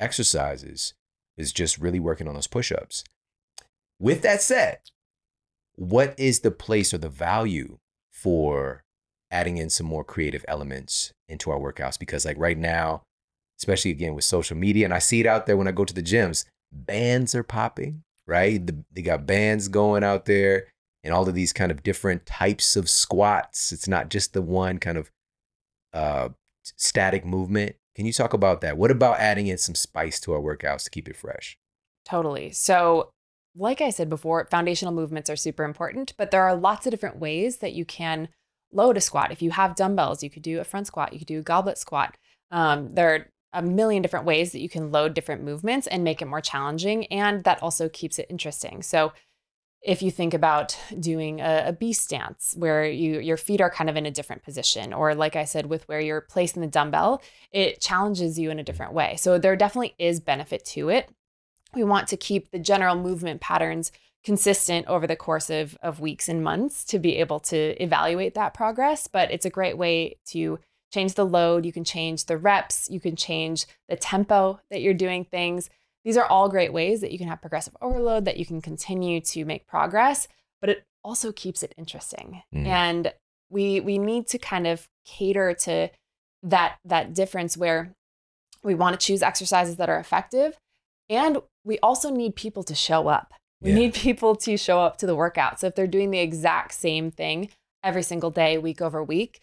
[0.00, 0.94] exercises,
[1.36, 3.04] is just really working on those push ups.
[3.98, 4.78] With that said,
[5.88, 7.78] what is the place or the value
[8.10, 8.82] for
[9.30, 11.98] adding in some more creative elements into our workouts?
[11.98, 13.02] Because, like right now,
[13.58, 15.94] especially again with social media, and I see it out there when I go to
[15.94, 18.66] the gyms, bands are popping right?
[18.66, 20.68] The, they got bands going out there
[21.04, 23.72] and all of these kind of different types of squats.
[23.72, 25.10] It's not just the one kind of
[25.92, 26.30] uh,
[26.62, 27.76] static movement.
[27.94, 28.76] Can you talk about that?
[28.76, 31.58] What about adding in some spice to our workouts to keep it fresh?
[32.04, 32.52] Totally.
[32.52, 33.10] So,
[33.54, 37.18] like I said before, foundational movements are super important, but there are lots of different
[37.18, 38.28] ways that you can
[38.72, 39.30] load a squat.
[39.30, 41.78] If you have dumbbells, you could do a front squat, you could do a goblet
[41.78, 42.16] squat.
[42.50, 46.22] Um, there are a million different ways that you can load different movements and make
[46.22, 47.06] it more challenging.
[47.06, 48.82] And that also keeps it interesting.
[48.82, 49.12] So,
[49.82, 53.90] if you think about doing a, a B stance where you your feet are kind
[53.90, 57.20] of in a different position, or like I said, with where you're placing the dumbbell,
[57.50, 59.16] it challenges you in a different way.
[59.16, 61.10] So there definitely is benefit to it.
[61.74, 63.92] We want to keep the general movement patterns
[64.24, 68.54] consistent over the course of, of weeks and months to be able to evaluate that
[68.54, 69.08] progress.
[69.08, 70.58] But it's a great way to
[70.92, 74.94] change the load, you can change the reps, you can change the tempo that you're
[74.94, 75.70] doing things.
[76.04, 79.20] These are all great ways that you can have progressive overload, that you can continue
[79.20, 80.28] to make progress,
[80.60, 82.42] but it also keeps it interesting.
[82.54, 82.66] Mm.
[82.66, 83.14] And
[83.48, 85.90] we we need to kind of cater to
[86.42, 87.94] that that difference where
[88.62, 90.58] we want to choose exercises that are effective
[91.08, 93.32] and we also need people to show up.
[93.60, 93.76] We Yeah.
[93.76, 95.60] need people to show up to the workout.
[95.60, 97.50] So if they're doing the exact same thing
[97.82, 99.40] every single day, week over week,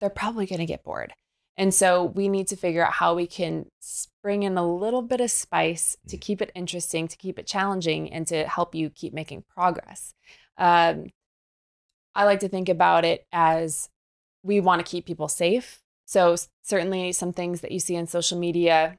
[0.00, 1.14] they're probably going to get bored.
[1.56, 3.66] And so we need to figure out how we can
[4.22, 8.10] bring in a little bit of spice to keep it interesting, to keep it challenging,
[8.10, 10.14] and to help you keep making progress.
[10.56, 11.10] Um,
[12.14, 13.90] I like to think about it as
[14.42, 15.80] we want to keep people safe.
[16.06, 18.96] So, certainly, some things that you see on social media,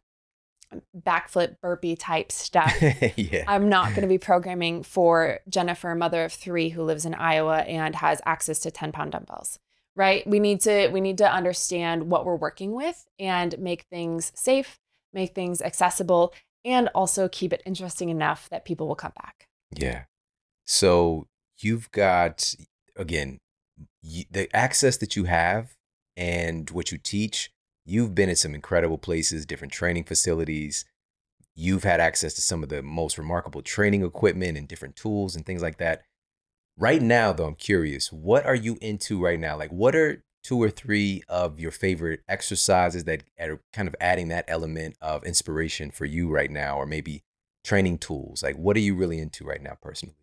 [0.98, 2.74] backflip, burpee type stuff.
[3.16, 3.44] yeah.
[3.48, 7.60] I'm not going to be programming for Jennifer, mother of three, who lives in Iowa
[7.60, 9.60] and has access to 10 pound dumbbells.
[9.96, 10.26] Right?
[10.26, 14.80] We need to we need to understand what we're working with and make things safe,
[15.14, 16.34] make things accessible,
[16.66, 19.48] and also keep it interesting enough that people will come back.
[19.72, 20.06] Yeah.
[20.66, 21.28] So
[21.60, 22.56] you've got,
[22.96, 23.40] again,
[24.02, 25.76] the access that you have
[26.16, 27.52] and what you teach.
[27.86, 30.86] You've been at some incredible places, different training facilities.
[31.56, 35.46] You've had access to some of the most remarkable training equipment and different tools and
[35.46, 36.04] things like that.
[36.78, 39.58] Right now, though, I'm curious, what are you into right now?
[39.58, 44.30] Like, what are two or three of your favorite exercises that are kind of adding
[44.30, 47.22] that element of inspiration for you right now, or maybe
[47.64, 48.42] training tools?
[48.42, 50.16] Like, what are you really into right now, personally?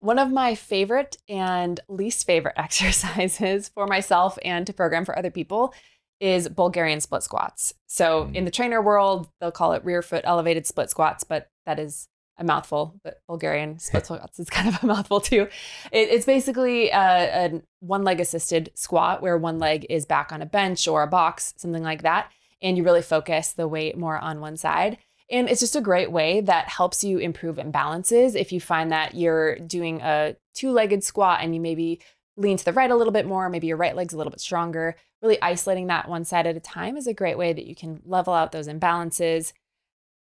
[0.00, 5.30] One of my favorite and least favorite exercises for myself and to program for other
[5.30, 5.72] people
[6.20, 7.72] is Bulgarian split squats.
[7.86, 8.34] So Mm.
[8.36, 12.08] in the trainer world, they'll call it rear foot elevated split squats, but that is
[12.38, 12.94] a mouthful.
[13.02, 15.48] But Bulgarian split squats is kind of a mouthful too.
[15.92, 20.42] It, it's basically a, a one leg assisted squat where one leg is back on
[20.42, 22.30] a bench or a box, something like that.
[22.62, 24.98] And you really focus the weight more on one side.
[25.30, 28.34] And it's just a great way that helps you improve imbalances.
[28.34, 32.00] If you find that you're doing a two legged squat and you maybe
[32.40, 34.40] lean to the right a little bit more, maybe your right leg's a little bit
[34.40, 37.74] stronger, really isolating that one side at a time is a great way that you
[37.74, 39.52] can level out those imbalances.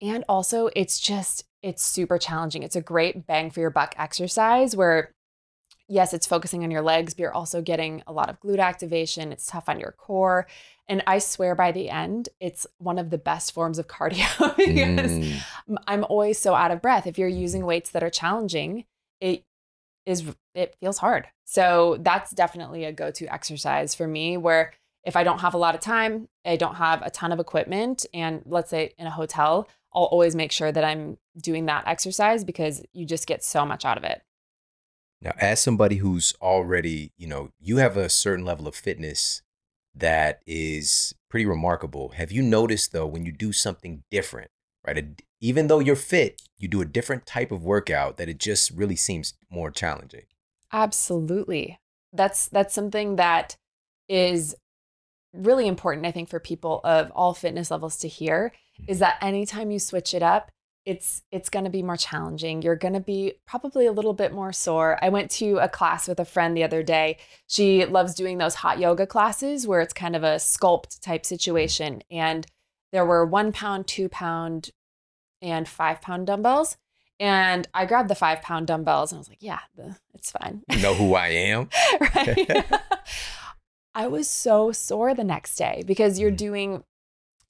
[0.00, 2.62] And also, it's just, it's super challenging.
[2.62, 5.12] It's a great bang for your buck exercise where,
[5.88, 9.32] yes, it's focusing on your legs, but you're also getting a lot of glute activation.
[9.32, 10.46] It's tough on your core.
[10.88, 15.12] And I swear by the end, it's one of the best forms of cardio because
[15.68, 15.78] Mm.
[15.86, 17.06] I'm always so out of breath.
[17.06, 18.84] If you're using weights that are challenging,
[19.20, 19.44] it
[20.06, 21.26] is it feels hard.
[21.44, 24.72] So that's definitely a go-to exercise for me where
[25.04, 28.06] if I don't have a lot of time, I don't have a ton of equipment
[28.14, 32.44] and let's say in a hotel, I'll always make sure that I'm doing that exercise
[32.44, 34.22] because you just get so much out of it.
[35.22, 39.42] Now, as somebody who's already, you know, you have a certain level of fitness
[39.94, 42.10] that is pretty remarkable.
[42.10, 44.50] Have you noticed though, when you do something different,
[44.86, 45.22] right?
[45.40, 48.96] even though you're fit, you do a different type of workout that it just really
[48.96, 50.22] seems more challenging.
[50.72, 51.78] Absolutely.
[52.12, 53.56] That's that's something that
[54.08, 54.54] is
[55.32, 58.52] really important I think for people of all fitness levels to hear
[58.88, 59.00] is mm-hmm.
[59.00, 60.50] that anytime you switch it up,
[60.86, 62.62] it's it's going to be more challenging.
[62.62, 64.98] You're going to be probably a little bit more sore.
[65.02, 67.18] I went to a class with a friend the other day.
[67.48, 72.02] She loves doing those hot yoga classes where it's kind of a sculpt type situation
[72.10, 72.46] and
[72.92, 74.70] there were 1 pound, 2 pound
[75.42, 76.76] and 5 pound dumbbells.
[77.18, 80.62] And I grabbed the five pound dumbbells and I was like, yeah, the, it's fine.
[80.70, 81.70] You know who I am?
[82.14, 82.64] right?
[83.94, 86.36] I was so sore the next day because you're Mm.
[86.36, 86.84] doing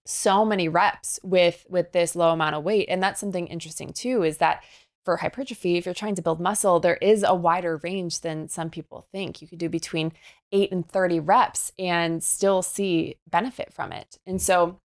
[0.05, 4.23] so many reps with with this low amount of weight and that's something interesting too
[4.23, 4.63] is that
[5.05, 8.71] for hypertrophy if you're trying to build muscle there is a wider range than some
[8.71, 10.13] people think you could do between
[10.53, 14.79] 8 and 30 reps and still see benefit from it and so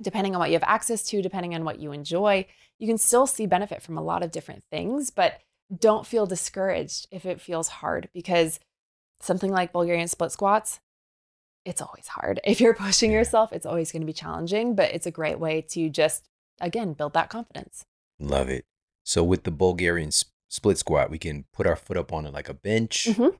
[0.00, 2.46] depending on what you have access to depending on what you enjoy
[2.78, 5.40] you can still see benefit from a lot of different things but
[5.78, 8.58] don't feel discouraged if it feels hard because
[9.20, 10.80] something like Bulgarian split squats,
[11.64, 12.40] it's always hard.
[12.44, 15.60] If you're pushing yourself, it's always going to be challenging, but it's a great way
[15.74, 16.26] to just,
[16.60, 17.84] again, build that confidence.
[18.18, 18.64] Love it.
[19.04, 22.32] So with the Bulgarian s- split squat, we can put our foot up on it
[22.32, 23.36] like a bench Mhm.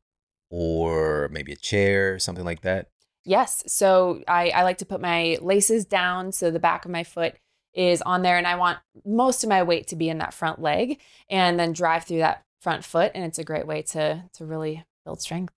[0.50, 2.88] or maybe a chair, something like that.
[3.30, 3.62] Yes.
[3.68, 7.36] So I, I like to put my laces down so the back of my foot
[7.72, 10.60] is on there, and I want most of my weight to be in that front
[10.60, 13.12] leg and then drive through that front foot.
[13.14, 15.52] And it's a great way to, to really build strength.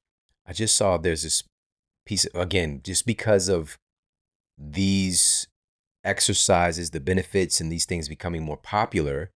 [0.46, 1.46] I just saw there's this
[2.06, 3.80] piece again, just because of
[4.56, 5.48] these
[6.04, 9.32] exercises, the benefits, and these things becoming more popular,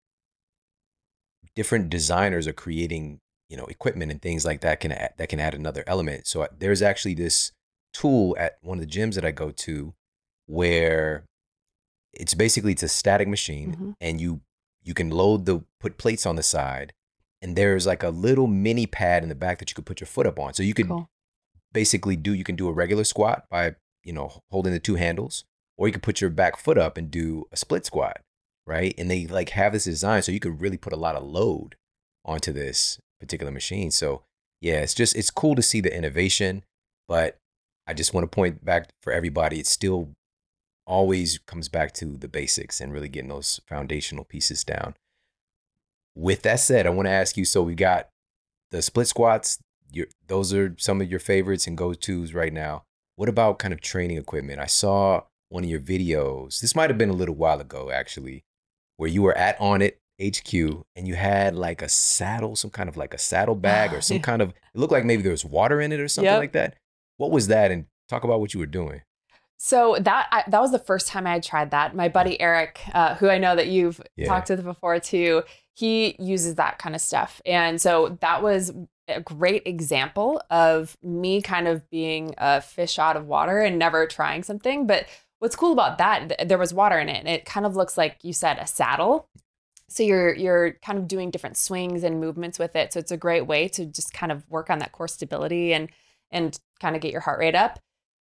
[1.56, 5.40] different designers are creating, you know, equipment and things like that can add, that can
[5.40, 6.28] add another element.
[6.28, 7.54] So there's actually this
[8.00, 9.94] tool at one of the gyms that I go to
[10.48, 11.26] where
[12.14, 13.96] it's basically it's a static machine Mhm.
[14.00, 14.42] and you
[14.84, 16.94] you can load the put plates on the side
[17.42, 20.08] and there's like a little mini pad in the back that you could put your
[20.08, 20.54] foot up on.
[20.54, 21.10] So you could Cool.
[21.74, 25.44] basically do you can do a regular squat by you know holding the two handles
[25.78, 28.22] or you could put your back foot up and do a split squat
[28.68, 31.24] right and they like have this design so you could really put a lot of
[31.24, 31.76] load
[32.24, 34.24] onto this particular machine so
[34.62, 36.64] yeah it's just it's cool to see the innovation
[37.08, 37.38] but
[37.88, 40.10] i just want to point back for everybody it still
[40.88, 44.94] always comes back to the basics and really getting those foundational pieces down
[46.16, 48.08] with that said i want to ask you so we got
[48.72, 49.60] the split squats
[49.92, 52.84] your those are some of your favorites and go-to's right now.
[53.16, 54.60] What about kind of training equipment?
[54.60, 56.60] I saw one of your videos.
[56.60, 58.44] This might have been a little while ago actually,
[58.98, 62.98] where you were at Onnit HQ and you had like a saddle, some kind of
[62.98, 64.24] like a saddle bag or ah, some Yeah.
[64.24, 66.40] kind of it looked like maybe there was water in it or something Yep.
[66.40, 66.76] like that.
[67.18, 67.72] What was that?
[67.72, 69.02] And talk about what you were doing.
[69.58, 71.96] So that I, that was the first time I had tried that.
[71.96, 74.28] My buddy Eric, uh, who I know that you've Yeah.
[74.28, 78.72] talked with before too, he uses that kind of stuff, and so that was
[79.08, 84.08] a great example of me kind of being a fish out of water and never
[84.08, 84.88] trying something.
[84.88, 85.06] But
[85.40, 87.98] what's cool about that, th- there was water in it, and it kind of looks
[87.98, 89.30] like you said a saddle.
[89.88, 92.92] So you're you're kind of doing different swings and movements with it.
[92.92, 95.90] So it's a great way to just kind of work on that core stability and
[96.32, 97.80] and kind of get your heart rate up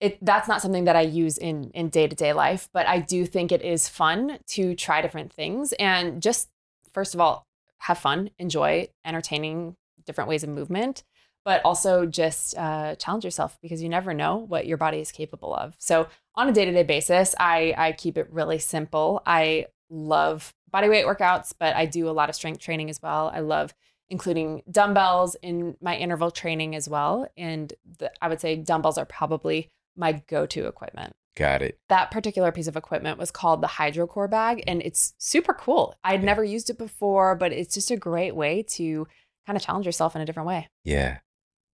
[0.00, 3.50] it that's not something that I use in in day-to-day life, but I do think
[3.50, 6.48] it is fun to try different things and just
[6.92, 7.46] first of all
[7.78, 11.02] have fun, enjoy entertaining different ways of movement,
[11.44, 15.54] but also just uh, challenge yourself because you never know what your body is capable
[15.54, 15.74] of.
[15.78, 19.22] So on a day to day basis, I I keep it really simple.
[19.24, 23.30] I love body weight workouts, but I do a lot of strength training as well.
[23.34, 23.74] I love
[24.10, 27.26] including dumbbells in my interval training as well.
[27.36, 31.14] And the, I would say dumbbells are probably my go to equipment.
[31.36, 31.78] Got it.
[31.88, 35.94] That particular piece of equipment was called the HydroCore bag, and it's super cool.
[36.02, 36.26] I'd Yeah.
[36.26, 39.06] never used it before, but it's just a great way to
[39.46, 40.68] kind of challenge yourself in a different way.
[40.84, 41.18] Yeah.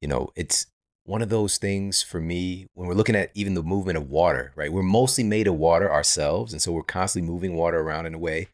[0.02, 0.66] You know, it's
[1.04, 4.52] one of those things for me when we're looking at even the movement of water,
[4.56, 4.72] right?
[4.74, 6.54] We're mostly made of water ourselves.
[6.54, 8.48] And so we're constantly moving water around in a way.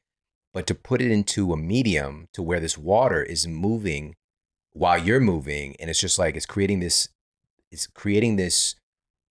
[0.57, 4.15] But to put it into a medium to where this water is moving
[4.73, 7.09] while you're moving, and it's just like it's creating this,
[7.71, 8.73] it's creating this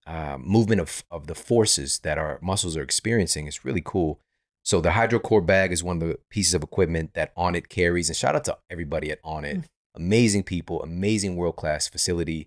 [0.07, 3.49] uh, movement of, of the forces that our muscles are experiencing.
[3.49, 4.21] It's really cool.
[4.65, 8.09] So the HydroCore bag is one of the pieces of equipment that Onnit carries.
[8.09, 9.57] And shout out to everybody at Onnit.
[9.57, 9.65] Mm.
[9.97, 12.47] Amazing people, amazing world class facility,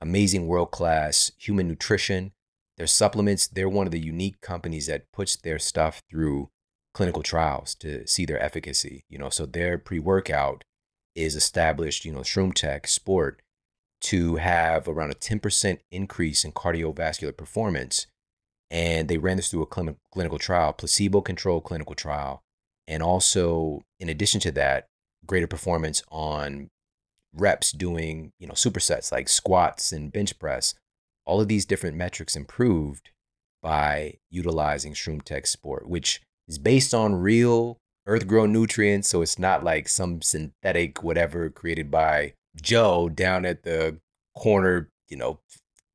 [0.00, 2.30] amazing world class human nutrition.
[2.76, 6.50] Their supplements, they're one of the unique companies that puts their stuff through
[6.94, 9.04] clinical trials to see their efficacy.
[9.08, 10.64] You know, so their pre-workout
[11.14, 13.42] is established, you know, Shroom Tech Sport
[14.02, 18.06] to have around a 10% increase in cardiovascular performance.
[18.70, 22.42] And they ran this through a clin- clinical trial, placebo controlled clinical trial.
[22.88, 24.86] And also, in addition to that,
[25.26, 26.68] greater performance on
[27.34, 30.74] reps doing, you know, supersets like squats and bench press.
[31.24, 33.10] All of these different metrics improved
[33.62, 39.08] by utilizing Shroom Tech Sport, which is based on real earth grown nutrients.
[39.08, 43.98] So it's not like some synthetic whatever created by Joe down at the
[44.36, 45.40] corner, you know,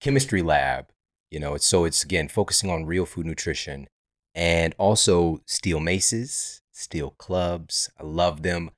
[0.02, 0.88] chemistry lab.
[1.30, 3.88] You know, it's so it's again focusing on real food nutrition
[4.34, 7.90] and also steel maces, steel clubs.
[8.00, 8.72] I love them.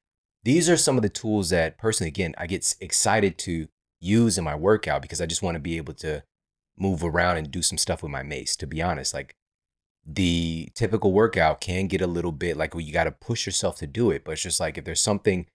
[0.43, 3.67] These are some of the tools that personally, again, I get excited to
[3.99, 6.23] use in my workout because I just want to be able to
[6.77, 8.55] move around and do some stuff with my mace.
[8.55, 9.35] To be honest, like
[10.11, 13.77] the typical workout can get a little bit like well, you got to push yourself
[13.77, 15.45] to do it, but it's just like if there's something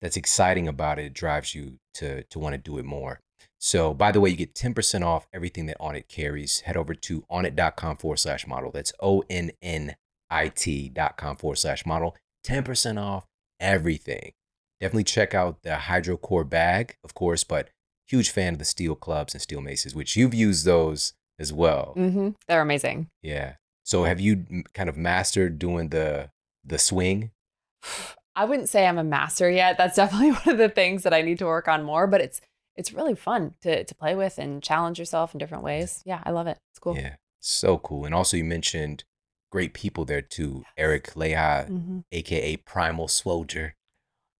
[0.00, 3.20] that's exciting about it, it drives you to to want to do it more.
[3.58, 6.60] So, by the way, you get 10% off everything that Onnit carries.
[6.60, 8.70] Head over to onnit.com forward slash model.
[8.70, 9.96] That's O N N
[10.30, 12.16] I T.com forward slash model.
[12.46, 13.26] 10% off
[13.58, 14.32] everything.
[14.80, 17.68] Definitely check out the HydroCore bag, of course, but
[18.08, 21.92] huge fan of the steel clubs and steel maces, which you've used those as well.
[21.96, 22.30] Mm-hmm.
[22.48, 23.08] They're amazing.
[23.22, 23.54] Yeah.
[23.84, 26.30] So, have you kind of mastered doing the
[26.64, 27.30] the swing?
[28.36, 29.76] I wouldn't say I'm a master yet.
[29.78, 32.40] That's definitely one of the things that I need to work on more, but it's
[32.76, 36.02] it's really fun to to play with and challenge yourself in different ways.
[36.04, 36.58] Yeah, I love it.
[36.72, 36.96] It's cool.
[36.96, 37.16] Yeah.
[37.40, 38.04] So cool.
[38.04, 39.04] And also, you mentioned
[39.50, 40.64] great people there too.
[40.76, 42.04] Eric Leija, Mhm.
[42.12, 43.72] aka Primal Swoledier,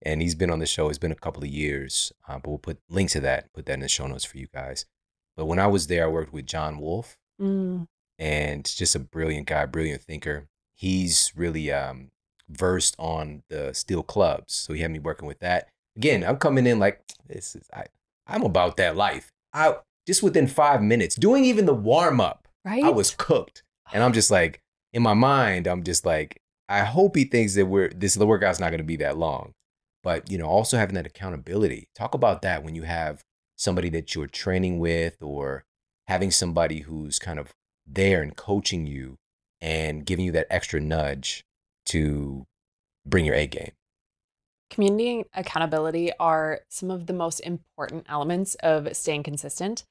[0.03, 0.88] and he's been on the show.
[0.88, 3.72] It's been a couple of years, uh, but we'll put links to that, put that
[3.74, 4.84] in the show notes for you guys.
[5.36, 7.88] But when I was there, I worked with John Wolf, Mm.
[8.21, 10.47] And just a brilliant guy, brilliant thinker.
[10.75, 12.11] He's really um,
[12.49, 15.68] versed on the steel clubs, so he had me working with that.
[15.97, 17.87] Again, I'm coming in like this is I,
[18.27, 19.33] I'm about that life.
[19.53, 22.47] I just within five minutes, doing even the warm up.
[22.64, 22.85] Right?
[22.85, 23.62] I was cooked.
[23.93, 24.61] And I'm just like,
[24.93, 28.61] in my mind, I'm just like, I hope he thinks that we're this the workout's
[28.61, 29.53] not gonna be that long.
[30.03, 31.89] But you know, also having that accountability.
[31.95, 33.25] Talk about that when you have
[33.57, 35.64] somebody that you're training with or
[36.07, 37.53] having somebody who's kind of
[37.93, 39.16] there and coaching you
[39.61, 41.45] and giving you that extra nudge
[41.86, 42.47] to
[43.07, 43.72] bring your A game.
[44.70, 49.84] Community and accountability are some of the most important elements of staying consistent.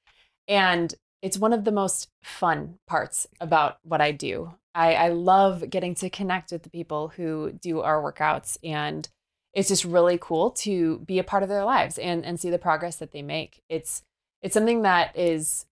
[0.48, 4.54] And it's one of the most fun parts about what I do.
[4.74, 8.58] I, I love getting to connect with the people who do our workouts.
[8.64, 9.08] And
[9.54, 12.58] it's just really cool to be a part of their lives and, and see the
[12.58, 13.62] progress that they make.
[13.68, 14.04] It's
[14.42, 15.66] it's something that is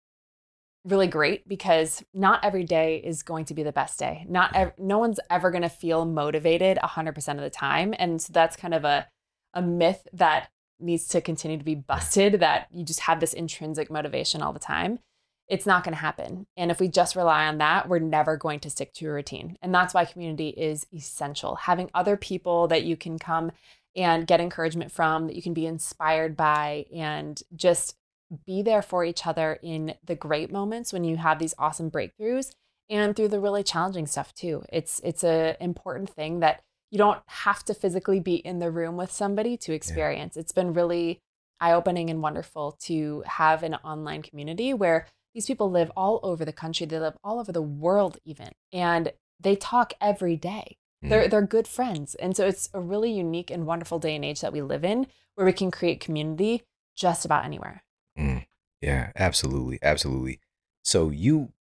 [0.87, 4.25] really great because not every day is going to be the best day.
[4.27, 4.61] Not mm-hmm.
[4.61, 8.55] ev- no one's ever going to feel motivated 100% of the time and so that's
[8.55, 9.07] kind of a
[9.53, 13.89] a myth that needs to continue to be busted that you just have this intrinsic
[13.89, 14.99] motivation all the time.
[15.47, 16.45] It's not going to happen.
[16.57, 19.57] And if we just rely on that, we're never going to stick to a routine.
[19.61, 21.55] And that's why community is essential.
[21.55, 23.51] Having other people that you can come
[23.95, 27.95] and get encouragement from, that you can be inspired by, and just
[28.45, 32.51] be there for each other in the great moments when you have these awesome breakthroughs
[32.89, 34.63] and through the really challenging stuff too.
[34.71, 36.61] It's it's a important thing that
[36.91, 40.37] you don't have to physically be in the room with somebody to experience.
[40.37, 41.19] It's been really
[41.59, 46.53] eye-opening and wonderful to have an online community where these people live all over the
[46.53, 50.77] country, they live all over the world even, and they talk every day.
[51.01, 51.29] They're mm-hmm.
[51.29, 52.15] they're good friends.
[52.15, 55.07] And so it's a really unique and wonderful day and age that we live in
[55.35, 56.63] where we can create community
[56.95, 57.83] just about anywhere.
[58.17, 58.45] Mm,
[58.81, 60.39] yeah, absolutely, absolutely.
[60.83, 61.53] So you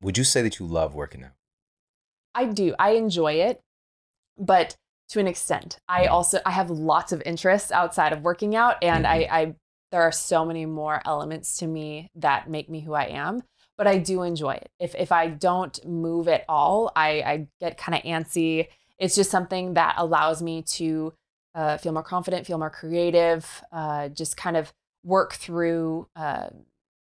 [0.00, 1.32] would you say that you love working out?
[2.34, 2.74] I do.
[2.78, 3.60] I enjoy it,
[4.38, 4.76] but
[5.10, 5.78] to an extent.
[5.88, 6.14] I Mm-hmm.
[6.14, 9.34] also I have lots of interests outside of working out, and I, Mm-hmm.
[9.34, 9.54] I
[9.90, 13.42] there are so many more elements to me that make me who I am.
[13.78, 14.70] But I do enjoy it.
[14.78, 18.68] If if I don't move at all, I, I get kind of antsy.
[18.98, 21.12] It's just something that allows me to
[21.54, 24.72] uh, feel more confident, feel more creative, uh, just kind of
[25.04, 26.48] work through uh,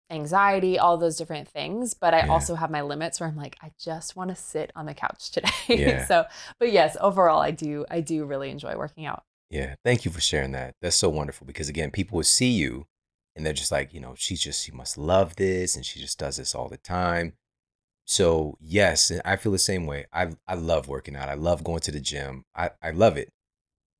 [0.09, 1.93] anxiety, all those different things.
[1.93, 2.31] But I Yeah.
[2.31, 5.31] also have my limits where I'm like, I just want to sit on the couch
[5.31, 5.49] today.
[5.67, 6.05] Yeah.
[6.05, 6.25] so,
[6.59, 9.23] but yes, overall, I do, I do really enjoy working out.
[9.49, 10.75] Yeah, thank you for sharing that.
[10.81, 12.87] That's so wonderful because again, people will see you
[13.35, 16.17] and they're just like, you know, she's just she must love this and she just
[16.19, 17.33] does this all the time.
[18.05, 20.05] So yes, I feel the same way.
[20.13, 21.29] I I love working out.
[21.29, 22.43] I love going to the gym.
[22.55, 23.29] I, I love it.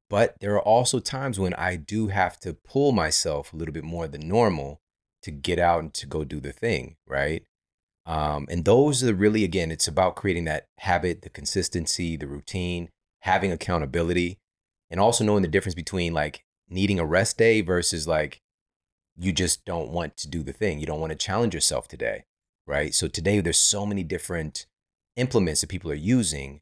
[0.10, 3.84] But there are also times when I do have to pull myself a little bit
[3.84, 4.82] more than normal
[5.24, 7.44] to get out and to go do the thing, right?
[8.06, 12.90] Um, and those are really, again, it's about creating that habit, the consistency, the routine,
[13.22, 14.38] having accountability,
[14.92, 18.42] and also knowing the difference between like needing a rest day versus like
[19.18, 20.80] you just don't want to do the thing.
[20.80, 22.26] You don't want to challenge yourself today,
[22.68, 22.94] right?
[22.94, 24.68] So today there's so many different
[25.16, 26.62] implements that people are using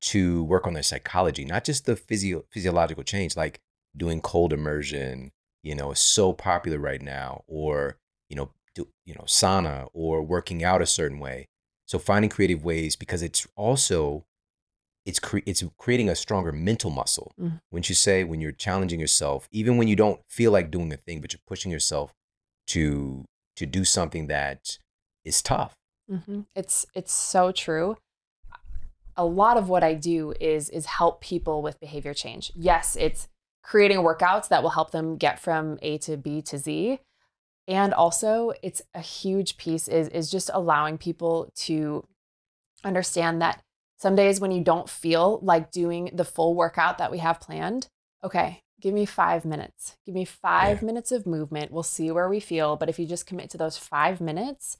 [0.00, 3.60] to work on their psychology, not just the physio- physiological change, like
[3.96, 5.32] doing cold immersion,
[5.62, 7.98] you know, is so popular right now, or
[8.28, 11.48] you know, do, you know, sauna, or working out a certain way.
[11.86, 14.24] So finding creative ways because it's also
[15.04, 17.32] it's cre- it's creating a stronger mental muscle.
[17.40, 17.60] Mm.
[17.70, 20.96] Wouldn't you say when you're challenging yourself, even when you don't feel like doing the
[20.96, 22.14] thing, but you're pushing yourself
[22.68, 23.24] to
[23.56, 24.78] to do something that
[25.24, 25.74] is tough.
[26.08, 27.96] hmm It's, it's so true.
[29.20, 32.52] A lot of what I do is, is help people with behavior change.
[32.56, 33.28] Yes, it's
[33.62, 37.00] creating workouts that will help them get from A to B to Z.
[37.68, 42.06] And also it's a huge piece is, is just allowing people to
[42.82, 43.62] understand that
[43.98, 47.88] some days when you don't feel like doing the full workout that we have planned,
[48.24, 49.98] okay, give me five minutes.
[50.06, 50.86] Give me five Yeah.
[50.86, 51.70] minutes of movement.
[51.70, 52.76] We'll see where we feel.
[52.76, 54.78] But if you just commit to those five minutes,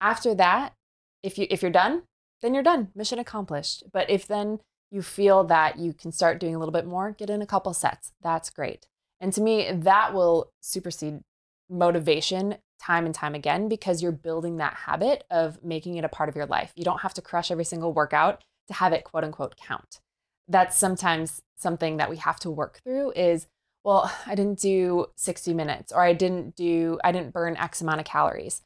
[0.00, 0.74] after that,
[1.22, 2.02] if you if you're done,
[2.42, 2.88] then you're done.
[2.94, 3.84] Mission accomplished.
[3.92, 4.60] But if then
[4.90, 7.72] you feel that you can start doing a little bit more, get in a couple
[7.74, 8.12] sets.
[8.22, 8.86] That's great.
[9.20, 11.20] And to me, that will supersede
[11.68, 16.28] motivation time and time again because you're building that habit of making it a part
[16.28, 16.72] of your life.
[16.76, 20.00] You don't have to crush every single workout to have it quote unquote count.
[20.46, 23.48] That's sometimes something that we have to work through is
[23.84, 28.00] well, I didn't do 60 minutes or I didn't do I didn't burn x amount
[28.00, 28.62] of calories.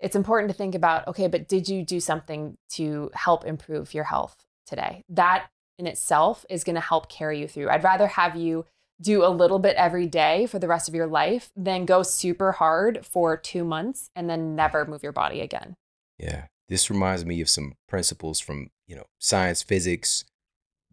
[0.00, 4.04] It's important to think about okay, but did you do something to help improve your
[4.04, 5.04] health today?
[5.08, 7.70] That in itself is going to help carry you through.
[7.70, 8.64] I'd rather have you
[9.00, 12.52] do a little bit every day for the rest of your life than go super
[12.52, 15.76] hard for two months and then never move your body again.
[16.18, 16.46] Yeah.
[16.68, 20.24] This reminds me of some principles from, you know, science, physics,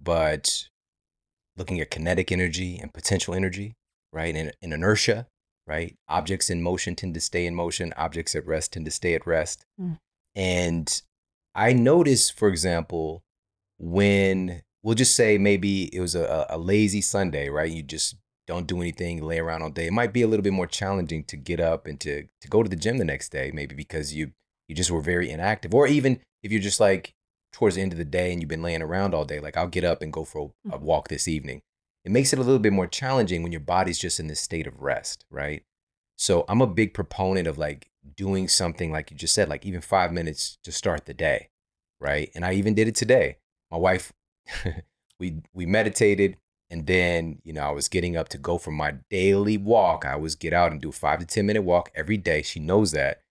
[0.02, 0.70] but
[1.58, 3.76] looking at kinetic energy and potential energy,
[4.14, 4.36] right?
[4.36, 5.28] And, and inertia,
[5.68, 5.96] right?
[6.08, 9.26] Objects in motion tend to stay in motion, objects at rest tend to stay at
[9.26, 9.66] rest.
[9.80, 9.98] Mm.
[10.36, 11.02] And
[11.54, 13.24] I noticed, for example,
[13.78, 17.72] when we'll just say maybe it was a, a lazy Sunday, right?
[17.72, 18.16] You just
[18.48, 19.88] don't do anything, lay around all day.
[19.88, 22.62] It might be a little bit more challenging to get up and to to go
[22.62, 24.32] to the gym the next day, maybe because you
[24.68, 25.74] you just were very inactive.
[25.74, 27.14] Or even if you're just like
[27.52, 29.68] towards the end of the day and you've been laying around all day, like I'll
[29.68, 31.62] get up and go for a, a walk this evening.
[32.06, 34.68] It makes it a little bit more challenging when your body's just in this state
[34.68, 35.64] of rest, right?
[36.18, 39.82] So I'm a big proponent of like doing something like you just said, like even
[39.82, 41.50] five minutes to start the day,
[42.00, 42.30] right?
[42.36, 43.38] And I even did it today.
[43.72, 44.14] My wife,
[45.20, 46.38] we we meditated,
[46.70, 50.06] and then you know I was getting up to go for my daily walk.
[50.06, 52.44] I always get out and do a five to ten minute walk every day.
[52.44, 53.22] She knows that.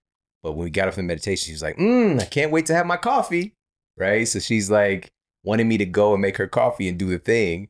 [0.42, 2.74] But when we got up from meditation, she was like, mm, "I can't wait to
[2.74, 3.54] have my coffee,"
[3.96, 4.26] right?
[4.26, 5.12] So she's like
[5.44, 7.68] wanting me to go and make her coffee and do the thing,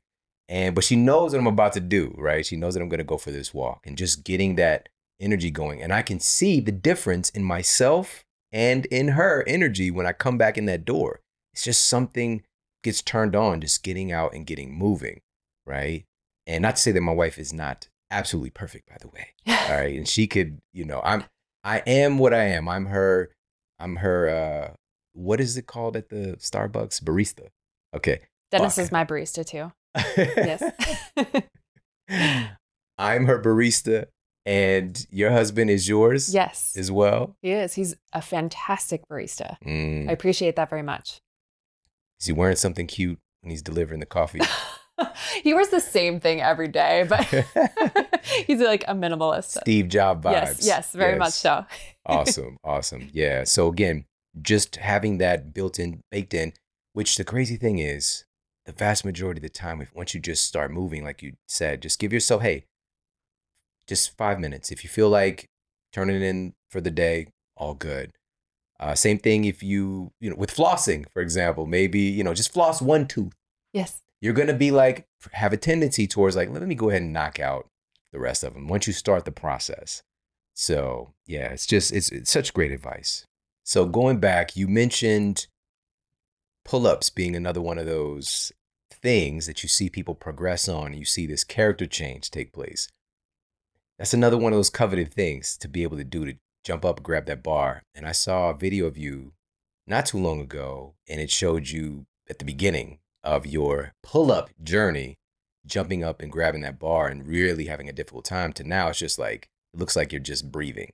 [0.49, 2.45] and but she knows what I'm about to do, right?
[2.45, 4.89] She knows that I'm going to go for this walk, and just getting that
[5.21, 10.07] energy going, and I can see the difference in myself and in her energy when
[10.07, 11.21] I come back in that door.
[11.53, 12.43] It's just something
[12.85, 15.23] gets turned on just getting out and getting moving,
[15.67, 16.05] right?
[16.47, 19.29] And not to say that my wife is not absolutely perfect, by the way.
[19.49, 19.97] All right.
[19.97, 21.25] And she could, you know, I'm
[21.65, 22.69] I am what I am.
[22.69, 23.31] I'm her,
[23.79, 24.75] I'm her uh
[25.15, 27.03] what is it called at the Starbucks?
[27.03, 27.49] Barista.
[27.95, 28.21] Okay.
[28.51, 28.83] Dennis Fuck.
[28.85, 29.73] is my barista too.
[30.17, 30.63] Yes.
[32.99, 34.07] I'm her barista
[34.47, 36.75] and your husband is yours yes.
[36.77, 37.37] as well.
[37.43, 37.75] He is.
[37.75, 39.57] He's a fantastic barista.
[39.65, 40.09] Mm.
[40.09, 41.21] I appreciate that very much.
[42.21, 44.41] Is he wearing something cute when he's delivering the coffee?
[45.43, 47.25] he wears the same thing every day, but
[48.47, 49.59] he's like a minimalist.
[49.61, 50.33] Steve Job vibes.
[50.33, 51.19] Yes, yes, very yes.
[51.19, 51.67] much so.
[52.07, 53.09] awesome, awesome.
[53.13, 53.45] Yeah.
[53.45, 54.05] So again,
[54.43, 56.53] just having that built in, baked in,
[56.93, 58.25] which the crazy thing is,
[58.67, 61.83] the vast majority of the time, if once you just start moving, like you said,
[61.83, 62.65] just give yourself, hey,
[63.87, 64.73] just five minutes.
[64.73, 65.51] If you feel like
[65.93, 68.13] turning in for the day, all good.
[68.81, 72.53] Uh, same thing if you, you know, with flossing, for example, maybe, you know, just
[72.53, 73.33] floss one tooth.
[73.73, 74.01] Yes.
[74.21, 77.13] You're going to be like, have a tendency towards like, let me go ahead and
[77.13, 77.69] knock out
[78.13, 80.03] the rest of them once you start the process.
[80.55, 83.27] So, yeah, it's just, it's, it's such great advice.
[83.65, 85.47] So, going back, you mentioned
[86.65, 88.53] pull ups being another one of those
[88.91, 92.89] things that you see people progress on you see this character change take place.
[93.99, 96.35] That's another one of those coveted things to be able to do to
[96.65, 97.83] jump up, grab that bar.
[97.95, 99.33] And I saw a video of you
[99.87, 104.51] not too long ago, and it showed you at the beginning of your pull up
[104.63, 105.17] journey,
[105.67, 108.99] jumping up and grabbing that bar and really having a difficult time to now it's
[108.99, 110.93] just like, it looks like you're just breathing,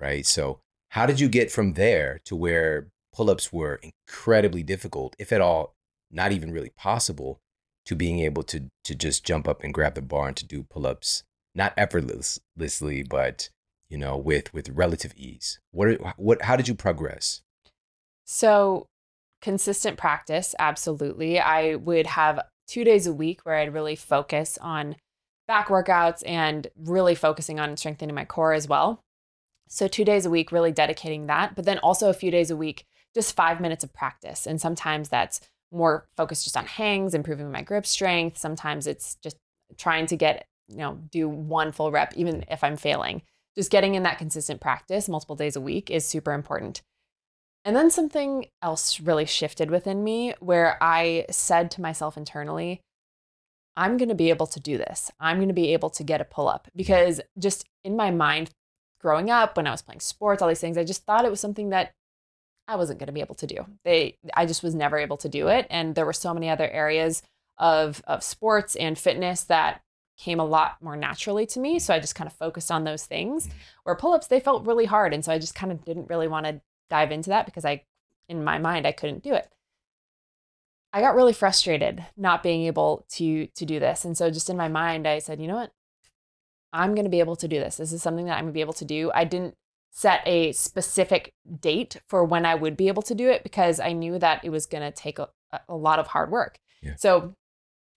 [0.00, 0.26] right?
[0.26, 0.60] So,
[0.90, 5.40] how did you get from there to where pull ups were incredibly difficult, if at
[5.40, 5.74] all,
[6.10, 7.38] not even really possible,
[7.86, 10.62] to being able to, to just jump up and grab the bar and to do
[10.62, 11.22] pull ups,
[11.54, 13.50] not effortlessly, but
[13.88, 15.60] you know, with with relative ease?
[15.70, 17.42] What what how did you progress?
[18.24, 18.86] So,
[19.42, 21.38] consistent practice, absolutely.
[21.38, 24.96] I would have 2 days a week where I'd really focus on
[25.46, 29.00] back workouts and really focusing on strengthening my core as well.
[29.68, 32.56] So, 2 days a week really dedicating that, but then also a few days a
[32.56, 34.46] week just 5 minutes of practice.
[34.46, 35.40] And sometimes that's
[35.72, 38.38] more focused just on hangs, improving my grip strength.
[38.38, 39.36] Sometimes it's just
[39.76, 43.22] trying to get, you know, do one full rep even if I'm failing
[43.56, 46.82] just getting in that consistent practice multiple days a week is super important.
[47.64, 52.80] And then something else really shifted within me where I said to myself internally,
[53.76, 55.10] I'm going to be able to do this.
[55.18, 58.50] I'm going to be able to get a pull up because just in my mind,
[59.00, 61.40] growing up, when I was playing sports, all these things, I just thought it was
[61.40, 61.92] something that
[62.66, 63.66] I wasn't going to be able to do.
[63.84, 65.66] They, I just was never able to do it.
[65.70, 67.22] And there were so many other areas
[67.58, 69.82] of, of sports and fitness that
[70.16, 71.78] came a lot more naturally to me.
[71.78, 73.46] So I just kind of focused on those things.
[73.46, 73.58] Mm-hmm.
[73.84, 75.12] Where pull ups, they felt really hard.
[75.12, 77.82] And so I just kind of didn't really want to dive into that because I,
[78.28, 79.48] in my mind, I couldn't do it.
[80.92, 84.04] I got really frustrated not being able to to do this.
[84.04, 85.72] And so just in my mind, I said, you know what?
[86.72, 87.76] I'm going to be able to do this.
[87.76, 89.10] This is something that I'm going to be able to do.
[89.12, 89.56] I didn't
[89.96, 93.92] set a specific date for when I would be able to do it because I
[93.92, 95.28] knew that it was going to take a,
[95.68, 96.58] a lot of hard work.
[96.82, 96.96] Yeah.
[96.96, 97.36] So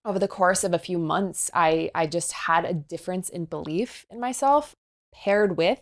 [0.06, 4.06] over the course of a few months, I, I just had a difference in belief
[4.12, 4.76] in myself
[5.12, 5.82] paired with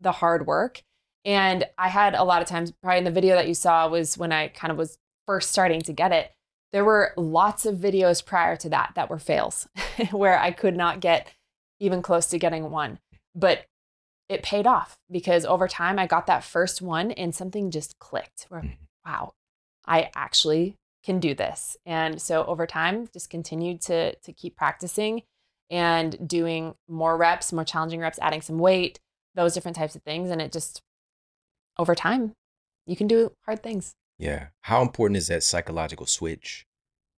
[0.00, 0.82] the hard work.
[1.24, 4.16] And I had a lot of times, probably in the video that you saw was
[4.16, 6.30] when I kind of was first starting to get it.
[6.72, 9.66] There were lots of videos prior to that that were fails
[10.12, 11.26] where I could not get
[11.80, 13.00] even close to getting one.
[13.34, 13.66] But
[14.28, 18.46] it paid off because over time I got that first one and something just clicked
[18.48, 18.74] where, mm-hmm.
[19.10, 19.32] wow,
[19.86, 21.76] I actually can do this.
[21.86, 25.22] And so over time, just continued to to keep practicing
[25.70, 28.98] and doing more reps, more challenging reps, adding some weight,
[29.34, 30.30] those different types of things.
[30.30, 30.82] And it just
[31.78, 32.32] over time,
[32.86, 33.94] you can do hard things.
[34.18, 34.48] Yeah.
[34.62, 36.66] How important is that psychological switch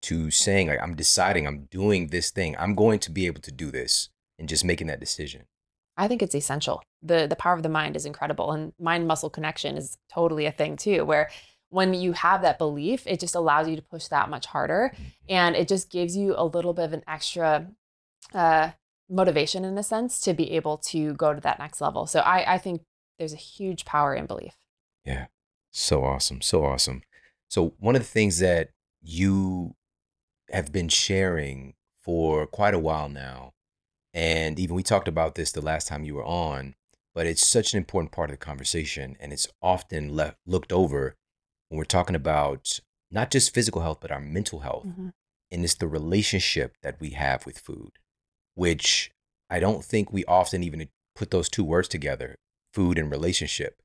[0.03, 2.57] to saying like I'm deciding I'm doing this thing.
[2.59, 5.45] I'm going to be able to do this and just making that decision.
[5.99, 6.83] I think it's essential.
[7.03, 10.53] The the power of the mind is incredible and mind muscle connection is totally a
[10.53, 11.29] thing too where
[11.71, 14.93] when you have that belief, it just allows you to push that much harder.
[15.29, 17.67] And it just gives you a little bit of an extra
[18.33, 18.71] uh,
[19.11, 22.07] motivation in a sense to be able to go to that next level.
[22.07, 22.83] So I, I think
[23.19, 24.57] there's a huge power in belief.
[25.05, 25.27] Yeah.
[25.71, 26.41] So awesome.
[26.41, 27.03] So awesome.
[27.49, 28.71] So one of the things that
[29.03, 29.75] you
[30.51, 33.53] have been sharing for quite a while now,
[34.15, 36.75] and even we talked about this the last time you were on,
[37.15, 41.17] but it's such an important part of the conversation and it's often left looked over
[41.69, 42.81] when we're talking about
[43.11, 44.87] not just physical health, but our mental health.
[44.87, 45.09] Mm-hmm.
[45.51, 47.93] And it's the relationship that we have with food,
[48.55, 49.11] which
[49.49, 52.37] I don't think we often even put those two words together
[52.75, 53.81] food and relationship.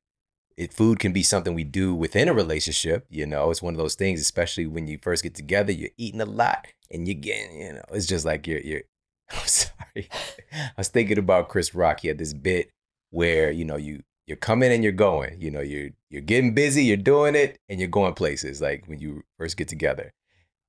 [0.58, 3.08] It, food can be something we do within a relationship.
[3.10, 6.22] You know, it's one of those things, especially when you first get together, you're eating
[6.22, 8.82] a lot and you're getting, you know, it's just like you're, you're,
[9.32, 10.10] I'm sorry.
[10.52, 12.02] I was thinking about Chris Rock.
[12.02, 12.70] He had this bit
[13.10, 15.40] where, you know, you, you're coming and you're going.
[15.42, 19.00] You know, you're you're getting busy, you're doing it, and you're going places like when
[19.00, 20.12] you first get together.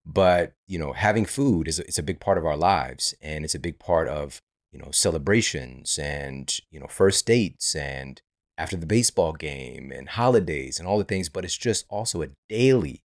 [0.05, 3.55] But you know, having food is it's a big part of our lives, and it's
[3.55, 4.41] a big part of
[4.73, 8.21] you know celebrations and you know first dates and
[8.57, 11.29] after the baseball game and holidays and all the things.
[11.29, 13.03] But it's just also a daily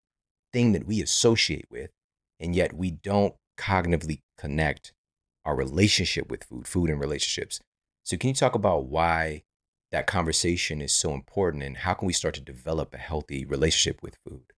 [0.52, 1.90] thing that we associate with,
[2.40, 4.92] and yet we don't cognitively connect
[5.48, 7.58] our relationship with food, food and relationships.
[8.04, 9.42] So, can you talk about why
[9.90, 14.02] that conversation is so important and how can we start to develop a healthy relationship
[14.02, 14.52] with food?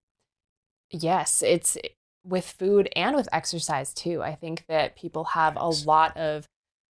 [0.90, 1.90] Yes, it's eh,
[2.24, 4.20] with food and with exercise too.
[4.20, 6.46] I think that people have a lot of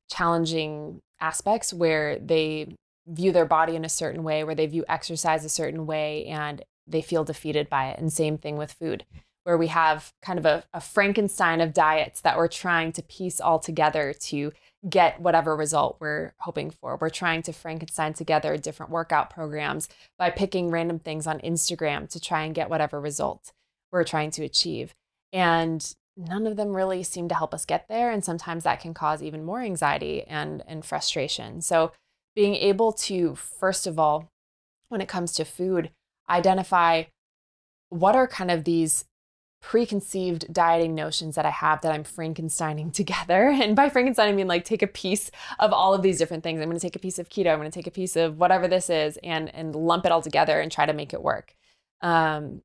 [0.10, 2.76] challenging aspects where they
[3.06, 6.64] view their body in a certain way, where they view exercise a certain way, and
[6.88, 8.00] they feel defeated by it.
[8.00, 9.20] And same thing with food, hmm.
[9.50, 13.42] Where we have kind of a, a Frankenstein of diets that we're trying to piece
[13.42, 14.52] all together to
[14.88, 17.00] get whatever result we're hoping for.
[17.02, 19.90] We're trying to Frankenstein together different workout programs
[20.20, 23.52] by picking random things on Instagram to try and get whatever result
[23.92, 24.94] we're trying to achieve.
[25.34, 28.12] And none of them really seem to help us get there.
[28.12, 31.64] And sometimes that can cause even more anxiety and, and frustration.
[31.64, 31.92] So,
[32.36, 34.30] being able to, first of all,
[34.90, 35.90] when it comes to food,
[36.30, 37.06] identify
[37.90, 39.06] what are kind of these
[39.62, 43.50] preconceived dieting notions that I have that I'm Frankensteining together.
[43.50, 46.62] And by Frankenstein, I mean like take a piece of all of these different things.
[46.62, 47.52] I'm going to take a piece of keto.
[47.52, 50.22] I'm going to take a piece of whatever this is and and lump it all
[50.22, 51.56] together and try to make it work.
[52.02, 52.62] Um,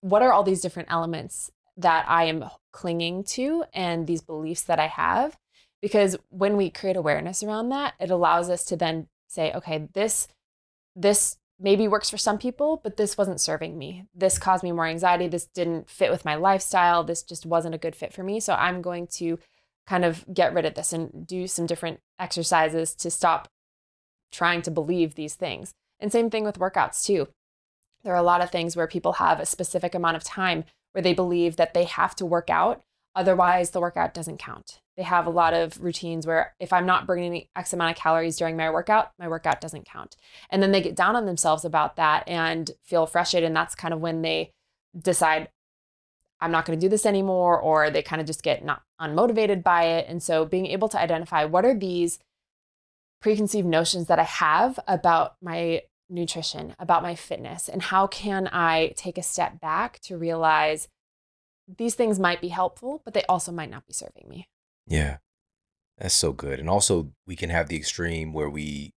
[0.00, 4.78] what are all these different elements that I am clinging to and these beliefs that
[4.78, 5.36] I have?
[5.80, 10.28] Because when we create awareness around that, it allows us to then say, okay, this
[10.94, 14.04] this maybe works for some people, but this wasn't serving me.
[14.14, 15.28] This caused me more anxiety.
[15.28, 17.02] This didn't fit with my lifestyle.
[17.02, 18.40] This just wasn't a good fit for me.
[18.40, 19.38] So I'm going to
[19.86, 23.48] kind of get rid of this and do some different exercises to stop
[24.30, 25.72] trying to believe these things.
[25.98, 27.28] And same thing with workouts too.
[28.04, 31.02] There are a lot of things where people have a specific amount of time where
[31.02, 32.82] they believe that they have to work out,
[33.14, 34.80] otherwise, the workout doesn't count.
[34.96, 38.36] They have a lot of routines where if I'm not burning X amount of calories
[38.36, 40.16] during my workout, my workout doesn't count.
[40.50, 43.46] And then they get down on themselves about that and feel frustrated.
[43.46, 44.52] And that's kind of when they
[45.00, 45.50] decide,
[46.40, 49.62] I'm not going to do this anymore, or they kind of just get not unmotivated
[49.62, 50.06] by it.
[50.08, 52.18] And so being able to identify what are these
[53.20, 58.94] preconceived notions that I have about my nutrition, about my fitness, and how can I
[58.96, 60.88] take a step back to realize
[61.76, 64.48] these things might be helpful, but they also might not be serving me.
[64.86, 65.18] Yeah.
[65.98, 66.60] That's so good.
[66.60, 68.94] And also, we can have the extreme where we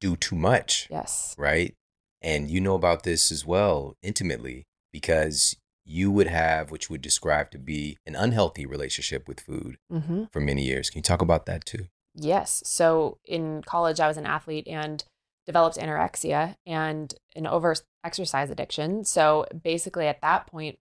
[0.00, 0.88] do too much.
[0.90, 1.34] Yes.
[1.38, 1.74] Right.
[2.22, 7.50] And you know about this as well intimately because you would have, which would describe
[7.50, 10.24] to be an unhealthy relationship with food mm-hmm.
[10.32, 10.88] for many years.
[10.88, 11.86] Can you talk about that too?
[12.14, 12.62] Yes.
[12.64, 15.04] So in college, I was an athlete and
[15.46, 19.04] developed anorexia and an over exercise addiction.
[19.04, 20.78] So basically, at that point,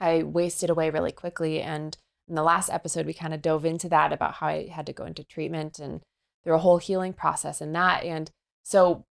[0.00, 1.60] I wasted away really quickly.
[1.60, 1.96] And
[2.28, 4.92] in the last episode, we kind of dove into that about how I had to
[4.92, 6.00] go into treatment and
[6.42, 8.04] through a whole healing process and that.
[8.04, 8.30] And
[8.62, 9.04] so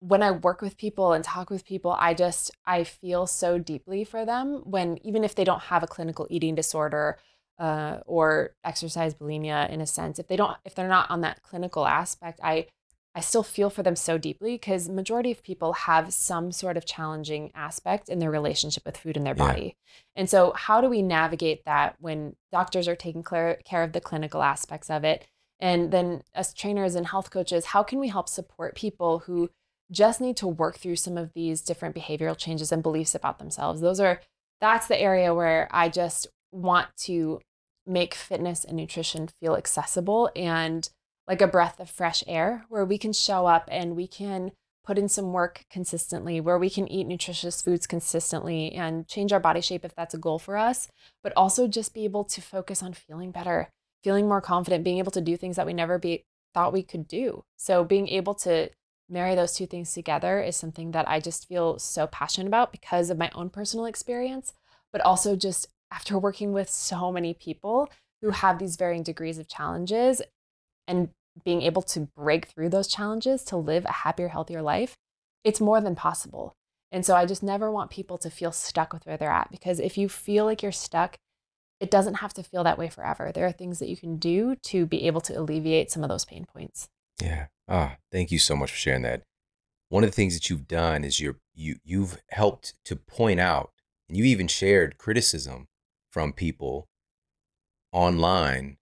[0.00, 4.04] when I work with people and talk with people, I just I feel so deeply
[4.04, 7.18] for them when even if they don't have a clinical eating disorder
[7.58, 11.42] uh, or exercise bulimia in a sense, if they don't if they're not on that
[11.42, 12.66] clinical aspect, I
[13.14, 16.86] I still feel for them so deeply because majority of people have some sort of
[16.86, 19.76] challenging aspect in their relationship with food in their body.
[19.76, 20.20] Yeah.
[20.20, 24.42] And so how do we navigate that when doctors are taking care of the clinical
[24.42, 25.26] aspects of it?
[25.58, 29.50] And then as trainers and health coaches, how can we help support people who
[29.90, 33.80] just need to work through some of these different behavioral changes and beliefs about themselves?
[33.80, 34.20] Those are
[34.60, 37.40] that's the area where I just want to
[37.86, 40.88] make fitness and nutrition feel accessible and
[41.30, 44.50] like a breath of fresh air where we can show up and we can
[44.84, 49.38] put in some work consistently, where we can eat nutritious foods consistently and change our
[49.38, 50.88] body shape if that's a goal for us,
[51.22, 53.70] but also just be able to focus on feeling better,
[54.02, 57.06] feeling more confident, being able to do things that we never be, thought we could
[57.06, 57.44] do.
[57.56, 58.70] So being able to
[59.08, 63.08] marry those two things together is something that I just feel so passionate about because
[63.08, 64.52] of my own personal experience,
[64.92, 67.88] but also just after working with so many people
[68.20, 70.20] who have these varying degrees of challenges
[70.88, 71.10] and
[71.44, 74.96] being able to break through those challenges to live a happier, healthier life,
[75.44, 76.54] it's more than possible.
[76.92, 79.78] And so I just never want people to feel stuck with where they're at because
[79.78, 81.16] if you feel like you're stuck,
[81.78, 83.30] it doesn't have to feel that way forever.
[83.32, 86.24] There are things that you can do to be able to alleviate some of those
[86.24, 86.88] pain points.
[87.22, 87.46] Yeah.
[87.68, 89.22] Ah, thank you so much for sharing that.
[89.88, 93.72] One of the things that you've done is you're you you've helped to point out
[94.08, 95.68] and you even shared criticism
[96.10, 96.88] from people
[97.92, 98.76] online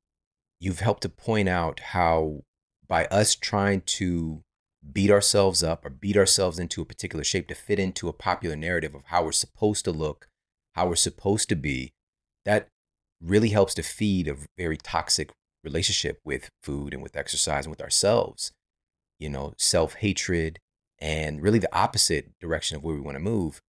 [0.60, 2.42] you've helped to point out how
[2.88, 4.42] by us trying to
[4.92, 8.56] beat ourselves up or beat ourselves into a particular shape to fit into a popular
[8.56, 10.28] narrative of how we're supposed to look,
[10.74, 11.92] how we're supposed to be,
[12.44, 12.68] that
[13.20, 15.30] really helps to feed a very toxic
[15.64, 18.52] relationship with food and with exercise and with ourselves.
[19.18, 20.60] You know, self hatred
[21.00, 23.60] and really the opposite direction of where we want to move.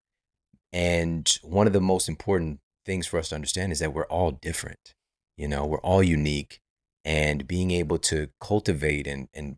[0.72, 4.32] And one of the most important things for us to understand is that we're all
[4.32, 4.94] different
[5.38, 6.60] You know, we're all unique
[7.06, 9.58] and being able to cultivate and and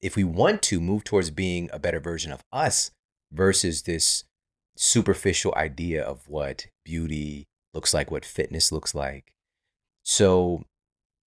[0.00, 2.90] if we want to move towards being a better version of us
[3.32, 4.24] versus this
[4.76, 9.32] superficial idea of what beauty looks like, what fitness looks like.
[10.02, 10.64] So,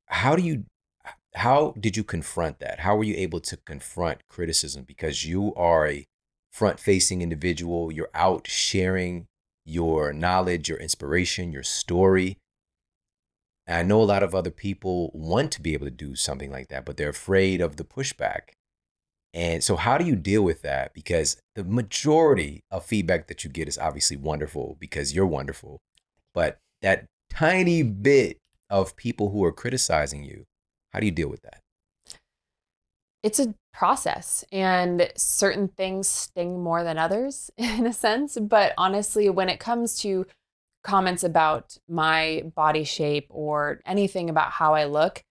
[0.07, 0.65] how do you
[1.33, 2.79] how did you confront that?
[2.79, 6.05] How were you able to confront criticism because you are a
[6.51, 9.27] front-facing individual, you're out sharing
[9.63, 12.37] your knowledge, your inspiration, your story.
[13.67, 16.49] And I know a lot of other people want to be able to do something
[16.49, 18.53] like that, but they're afraid of the pushback.
[19.33, 20.93] And so, how do you deal with that?
[20.93, 25.79] Because the majority of feedback that you get is obviously wonderful because you're wonderful.
[26.33, 28.37] But that tiny bit
[28.69, 30.45] of people who are criticizing you,
[30.93, 31.61] how do you deal with that?
[33.21, 38.37] It's a process, and certain things sting more than others in a sense.
[38.39, 40.25] But honestly, when it comes to
[40.87, 45.23] comments about my body shape or anything about how I look,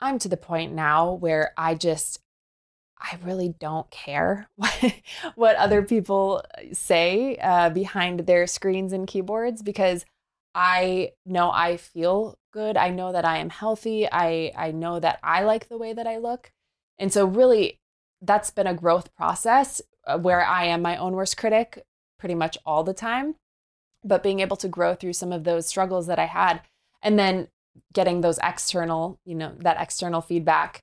[0.00, 2.18] I'm to the point now where I just
[2.98, 4.94] I really don't care what,
[5.34, 6.42] what other people
[6.72, 10.04] say uh, behind their screens and keyboards because
[10.54, 12.76] I know I feel good.
[12.76, 14.06] I know that I am healthy.
[14.10, 16.52] I, I know that I like the way that I look.
[16.98, 17.80] And so, really,
[18.20, 21.84] that's been a growth process uh, where I am my own worst critic
[22.18, 23.34] pretty much all the time.
[24.04, 26.60] But being able to grow through some of those struggles that I had
[27.02, 27.48] and then
[27.92, 30.82] getting those external, you know, that external feedback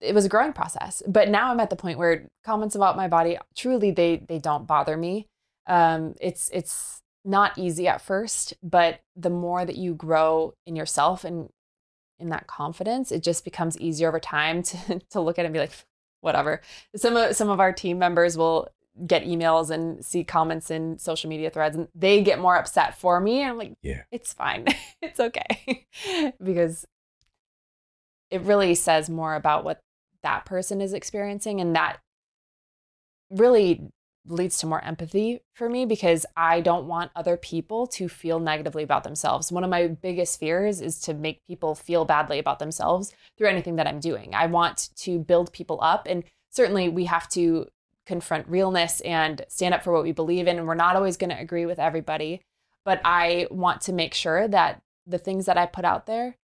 [0.00, 1.02] it was a growing process.
[1.06, 4.66] But now I'm at the point where comments about my body truly they they don't
[4.66, 5.26] bother me.
[5.66, 11.24] Um, it's it's not easy at first, but the more that you grow in yourself
[11.24, 11.50] and
[12.18, 15.52] in that confidence, it just becomes easier over time to to look at it and
[15.52, 15.72] be like,
[16.20, 16.60] whatever.
[16.96, 18.68] Some of some of our team members will
[19.06, 23.20] get emails and see comments in social media threads and they get more upset for
[23.20, 24.66] me and I'm like, yeah, it's fine.
[25.02, 25.86] it's okay.
[26.42, 26.86] because
[28.30, 29.80] it really says more about what
[30.22, 31.60] that person is experiencing.
[31.60, 31.98] And that
[33.30, 33.90] really
[34.26, 38.82] leads to more empathy for me because I don't want other people to feel negatively
[38.82, 39.50] about themselves.
[39.50, 43.76] One of my biggest fears is to make people feel badly about themselves through anything
[43.76, 44.34] that I'm doing.
[44.34, 46.06] I want to build people up.
[46.08, 47.66] And certainly we have to
[48.10, 50.58] confront realness and stand up for what we believe in.
[50.58, 52.42] And we're not always going to agree with everybody.
[52.84, 56.36] But I want to make sure that the things that I put out there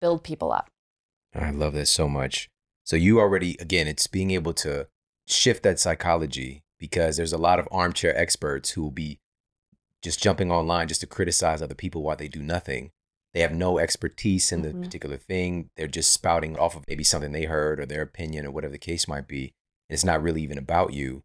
[0.00, 0.68] build people up.
[1.32, 2.48] I love this so much.
[2.84, 4.88] So you already, again, it's being able to
[5.28, 9.20] shift that psychology because there's a lot of armchair experts who will be
[10.02, 12.90] just jumping online just to criticize other people while they do nothing.
[13.32, 14.82] They have no expertise in the mm-hmm.
[14.82, 15.70] particular thing.
[15.76, 18.78] They're just spouting off of maybe something they heard or their opinion or whatever the
[18.78, 19.52] case might be.
[19.88, 21.22] It's not really even about you.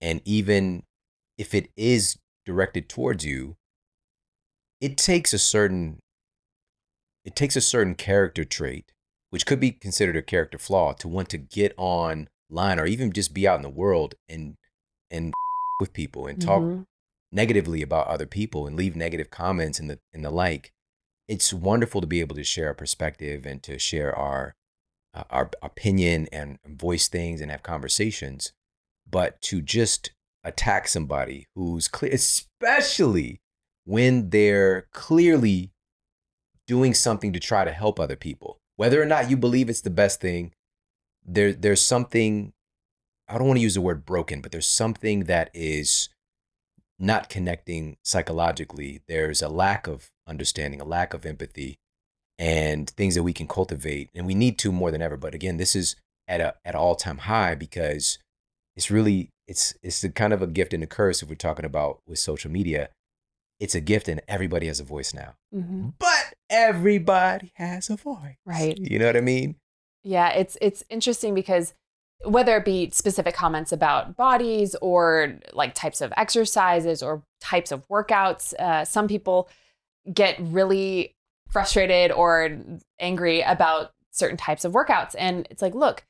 [0.00, 0.84] And even
[1.38, 3.56] if it is directed towards you,
[4.80, 6.00] it takes a certain
[7.24, 8.92] it takes a certain character trait
[9.34, 12.28] which could be considered a character flaw, to want to get online
[12.78, 14.56] or even just be out in the world and
[15.10, 15.34] and
[15.80, 16.82] with people and talk mm-hmm.
[17.32, 20.72] negatively about other people and leave negative comments and the and the like.
[21.26, 24.54] It's wonderful to be able to share a perspective and to share our
[25.14, 28.52] uh, our opinion and voice things and have conversations,
[29.08, 30.10] but to just
[30.42, 33.40] attack somebody who's clear, especially
[33.84, 35.72] when they're clearly
[36.66, 39.90] doing something to try to help other people whether or not you believe it's the
[39.90, 40.52] best thing,
[41.24, 42.52] there there's something
[43.28, 46.08] I don't want to use the word broken, but there's something that is
[46.98, 49.00] not connecting psychologically.
[49.08, 51.78] There's a lack of understanding, a lack of empathy,
[52.38, 55.16] and things that we can cultivate, and we need to more than ever.
[55.16, 58.18] But again, this is at a at an all time high because
[58.76, 61.64] it's really it's it's the kind of a gift and a curse if we're talking
[61.64, 62.88] about with social media
[63.60, 65.34] it's a gift and everybody has a voice now.
[65.54, 65.90] Mm-hmm.
[65.98, 68.36] But everybody has a voice.
[68.44, 68.76] Right.
[68.78, 69.56] You know what I mean?
[70.02, 71.72] Yeah, it's it's interesting because
[72.24, 77.86] whether it be specific comments about bodies or like types of exercises or types of
[77.88, 79.48] workouts, uh, some people
[80.12, 81.14] get really
[81.48, 82.58] frustrated or
[82.98, 85.14] angry about certain types of workouts.
[85.18, 86.04] And it's like, look,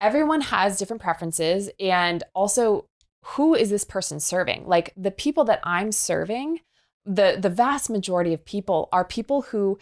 [0.00, 1.70] everyone has different preferences.
[1.80, 2.86] And also,
[3.24, 4.66] who is this person serving?
[4.66, 6.60] Like the people that I'm serving
[7.04, 9.78] the the vast majority of people are people who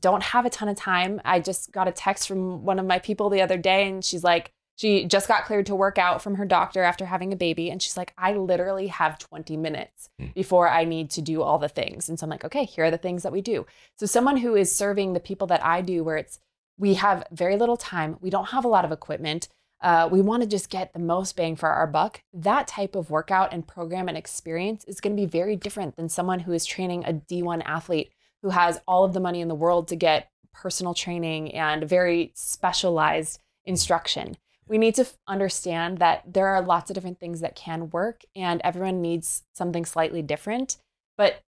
[0.00, 1.20] don't have a ton of time.
[1.24, 4.24] I just got a text from one of my people the other day and she's
[4.24, 7.70] like she just got cleared to work out from her doctor after having a baby
[7.70, 10.26] and she's like I literally have 20 minutes hmm.
[10.34, 12.08] before I need to do all the things.
[12.08, 13.66] And so I'm like, okay, here are the things that we do.
[13.96, 16.38] So someone who is serving the people that I do where it's
[16.78, 19.48] we have very little time, we don't have a lot of equipment
[19.80, 23.10] uh, we want to just get the most bang for our buck, that type of
[23.10, 26.66] workout and program and experience is going to be very different than someone who is
[26.66, 28.12] training a D1 athlete
[28.42, 32.32] who has all of the money in the world to get personal training and very
[32.34, 34.36] specialized instruction.
[34.68, 38.60] We need to understand that there are lots of different things that can work and
[38.62, 40.76] everyone needs something slightly different,
[41.16, 41.40] but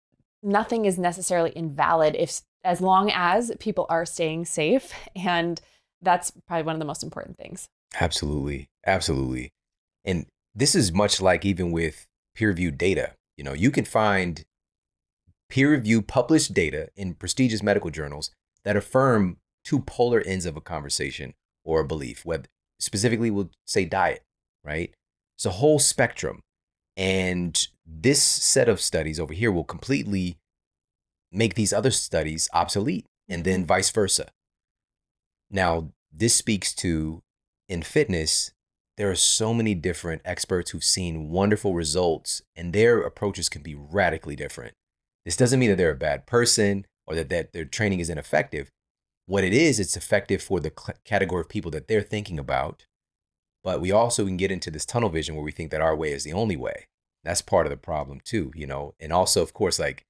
[0.42, 5.60] nothing is necessarily invalid if as long as people are staying safe and
[6.02, 7.68] that's probably one of the most important things.
[8.00, 8.68] Absolutely.
[8.86, 9.50] Absolutely.
[10.04, 13.14] And this is much like even with peer reviewed data.
[13.36, 14.44] You know, you can find
[15.50, 18.30] peer reviewed published data in prestigious medical journals
[18.64, 22.24] that affirm two polar ends of a conversation or a belief,
[22.80, 24.22] specifically we'll say diet,
[24.64, 24.92] right?
[25.36, 26.40] It's a whole spectrum.
[26.96, 30.36] And this set of studies over here will completely
[31.32, 33.68] make these other studies obsolete and then mm-hmm.
[33.68, 34.26] vice versa.
[35.50, 37.22] Now, this speaks to
[37.68, 38.52] in fitness,
[38.96, 43.74] there are so many different experts who've seen wonderful results, and their approaches can be
[43.74, 44.74] radically different.
[45.24, 48.68] This doesn't mean that they're a bad person or that, that their training is ineffective.
[49.30, 52.84] What it is, it's effective for the cl- category of people that they're thinking about.
[53.62, 56.10] But we also can get into this tunnel vision where we think that our way
[56.12, 56.88] is the only way.
[57.22, 58.94] That's part of the problem too, you know.
[58.98, 60.04] And also, of course, like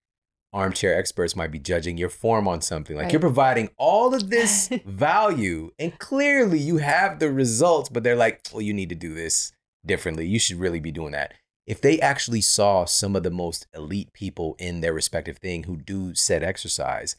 [0.54, 2.96] armchair experts might be judging your form on something.
[2.96, 3.12] Like Right.
[3.12, 8.40] you're providing all of this value, and clearly you have the results, but they're like,
[8.52, 9.52] well, you need to do this
[9.84, 10.26] differently.
[10.26, 11.34] You should really be doing that.
[11.66, 15.76] If they actually saw some of the most elite people in their respective thing who
[15.76, 17.16] do said exercise,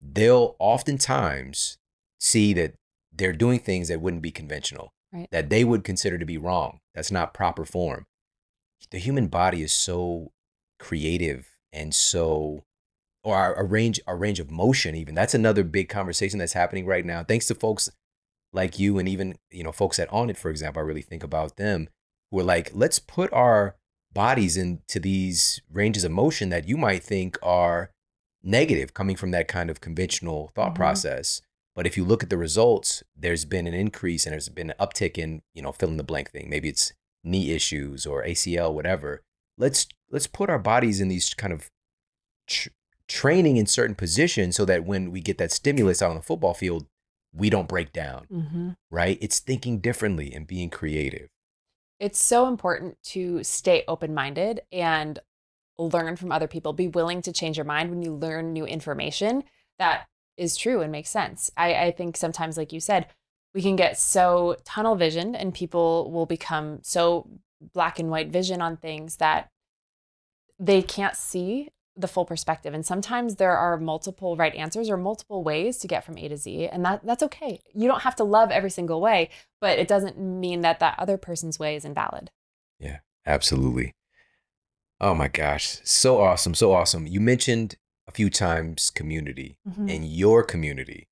[0.00, 1.78] they'll oftentimes
[2.20, 2.74] see that
[3.12, 5.28] they're doing things that wouldn't be conventional, Right.
[5.30, 6.80] that they would consider to be wrong.
[6.94, 8.06] That's not proper form.
[8.90, 10.32] The human body is so
[10.78, 12.64] creative and so
[13.24, 16.86] or our, our range our range of motion even that's another big conversation that's happening
[16.86, 17.90] right now thanks to folks
[18.52, 21.56] like you and even you know folks at Onnit for example i really think about
[21.56, 21.88] them
[22.30, 23.74] who are like let's put our
[24.12, 27.90] bodies into these ranges of motion that you might think are
[28.42, 30.76] negative coming from that kind of conventional thought Mhm.
[30.76, 31.42] process
[31.74, 34.76] but if you look at the results there's been an increase and there's been an
[34.80, 36.92] uptick in you know fill in the blank thing maybe it's
[37.24, 39.22] knee issues or acl whatever
[39.56, 41.68] let's let's put our bodies in these kind of
[42.46, 42.68] tr-
[43.08, 46.54] training in certain positions so that when we get that stimulus out on the football
[46.54, 46.86] field
[47.34, 48.70] we don't break down Mm-hmm.
[48.90, 51.28] right it's thinking differently and being creative
[52.00, 55.18] It's so important to stay open minded and
[55.78, 56.72] learn from other people.
[56.72, 59.44] Be willing to change your mind when you learn new information
[59.78, 60.06] that
[60.36, 61.50] is true and makes sense.
[61.56, 63.06] I, I think sometimes, like you said,
[63.54, 67.28] we can get so tunnel visioned and people will become so
[67.72, 69.48] black and white vision on things that
[70.58, 72.74] they can't see the full perspective.
[72.74, 76.36] And sometimes there are multiple right answers or multiple ways to get from A to
[76.36, 76.68] Z.
[76.68, 77.60] And that that's okay.
[77.74, 81.16] You don't have to love every single way, but it doesn't mean that that other
[81.16, 82.30] person's way is invalid.
[82.78, 83.94] Yeah, absolutely
[85.00, 87.76] oh my gosh so awesome so awesome you mentioned
[88.08, 89.94] a few times community Mhm.
[89.94, 91.08] and your community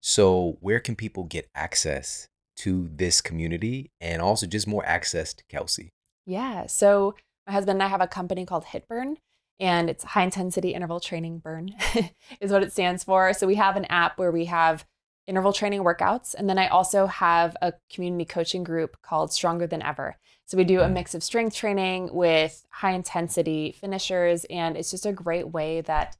[0.00, 5.44] so where can people get access to this community and also just more access to
[5.48, 5.90] kelsey
[6.26, 6.66] Yeah.
[6.66, 7.14] So
[7.46, 9.16] my husband and I have a company called HIITBURN,
[9.60, 11.74] and it's high intensity interval training burn
[12.40, 13.34] is what it stands for.
[13.34, 14.86] So we have an app where we have
[15.26, 19.82] interval training workouts, and then I also have a community coaching group called Stronger Than
[19.82, 20.16] Ever.
[20.46, 20.92] So we do a mm.
[20.92, 26.16] mix of strength training with high intensity finishers, and it's just a great way that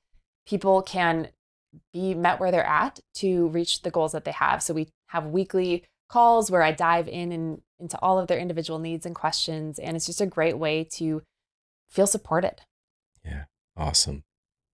[0.47, 1.29] people can
[1.93, 4.63] be met where they're at to reach the goals that they have.
[4.63, 8.79] So we have weekly calls where I dive in and into all of their individual
[8.79, 9.79] needs and questions.
[9.79, 11.23] And it's just a great way to
[11.89, 12.61] feel supported.
[13.25, 13.45] Yeah.
[13.77, 14.23] Awesome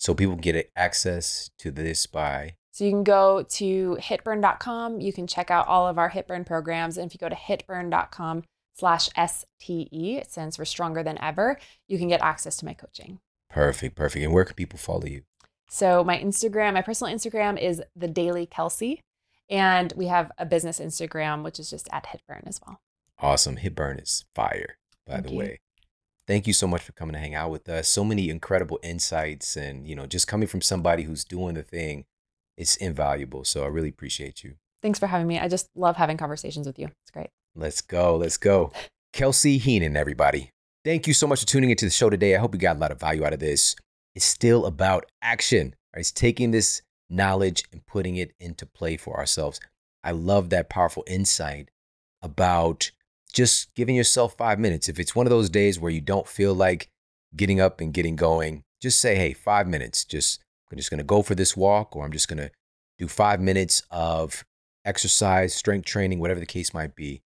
[0.01, 5.01] so people get access to this by So you can go to hiitburn.com.
[5.01, 6.97] You can check out all of our HIITBURN programs.
[6.97, 8.45] And if you go to hiitburn.com
[8.75, 11.59] slash STE, it stands for stronger than ever,
[11.89, 13.19] you can get access to my coaching.
[13.51, 15.23] perfect perfect and where can people follow you
[15.69, 19.01] So my Instagram, my personal Instagram is the Daily Kelsey.
[19.49, 22.81] And we have a business Instagram, which is just at HIITBURN as well.
[23.19, 23.57] Awesome.
[23.57, 25.39] HIITBURN is fire, by Thank the you.
[25.39, 25.61] way.
[26.29, 27.89] Thank you so much for coming to hang out with us.
[27.89, 32.05] So many incredible insights and, you know, just coming from somebody who's doing the thing,
[32.61, 33.43] it's invaluable.
[33.43, 34.55] So I really appreciate you.
[34.83, 35.39] Thanks for having me.
[35.39, 36.89] I just love having conversations with you.
[37.03, 37.31] It's great.
[37.57, 38.17] Let's go.
[38.17, 38.71] Let's go.
[39.15, 40.51] Kelsey Heenan, everybody.
[40.85, 42.37] Thank you so much for tuning into the show today.
[42.37, 43.77] I hope you got a lot of value out of this.
[44.15, 45.75] It's still about action.
[45.95, 46.01] Right?
[46.01, 49.59] It's taking this knowledge and putting it into play for ourselves.
[50.05, 51.71] I love that powerful insight
[52.23, 52.91] about
[53.33, 54.87] just giving yourself five minutes.
[54.89, 56.91] If it's one of those days where you don't feel like
[57.35, 60.05] getting up and getting going, just say, hey, five minutes.
[60.05, 60.41] Just
[60.71, 62.51] I'm just gonna go for this walk, or I'm just gonna
[62.99, 64.45] do five minutes of
[64.85, 67.23] exercise, strength training, whatever the case might be.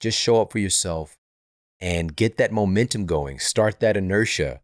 [0.00, 1.16] Just show up for yourself
[1.80, 3.38] and get that momentum going.
[3.38, 4.60] Start that inertia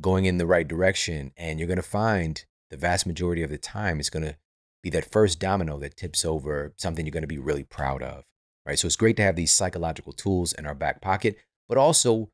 [0.00, 4.00] going in the right direction, and you're gonna find the vast majority of the time
[4.00, 4.36] it's going to
[4.82, 8.24] be that first domino that tips over something you're going to be really proud of,
[8.66, 8.78] right?
[8.78, 11.36] So it's great to have these psychological tools in our back pocket,
[11.68, 12.30] but also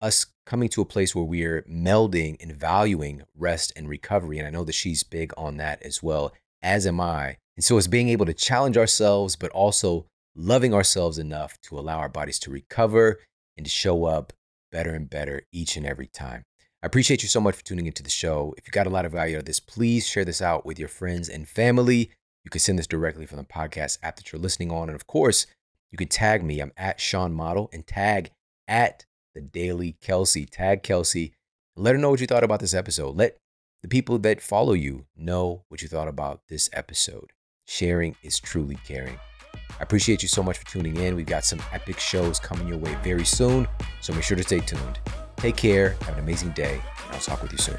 [0.00, 4.38] us coming to a place where we're melding and valuing rest and recovery.
[4.38, 6.32] And I know that she's big on that as well,
[6.62, 7.36] as am I.
[7.56, 11.98] And so it's being able to challenge ourselves, but also loving ourselves enough to allow
[11.98, 13.18] our bodies to recover
[13.56, 14.32] and to show up
[14.70, 16.44] better and better each and every time.
[16.82, 18.54] I appreciate you so much for tuning into the show.
[18.56, 20.78] If you got a lot of value out of this, please share this out with
[20.78, 22.12] your friends and family.
[22.44, 24.88] You can send this directly from the podcast app that you're listening on.
[24.88, 25.46] And of course,
[25.90, 26.60] you can tag me.
[26.60, 28.30] I'm at Shawn Model and tag
[28.68, 29.04] at
[29.38, 30.46] the Daily Kelsey.
[30.46, 31.32] Tag Kelsey.
[31.76, 33.16] Let her know what you thought about this episode.
[33.16, 33.36] Let
[33.82, 37.30] the people that follow you know what you thought about this episode.
[37.64, 39.16] Sharing is truly caring.
[39.54, 41.14] I appreciate you so much for tuning in.
[41.14, 43.68] We've got some epic shows coming your way very soon,
[44.00, 44.98] so make sure to stay tuned.
[45.36, 47.78] Take care, have an amazing day, and I'll talk with you soon.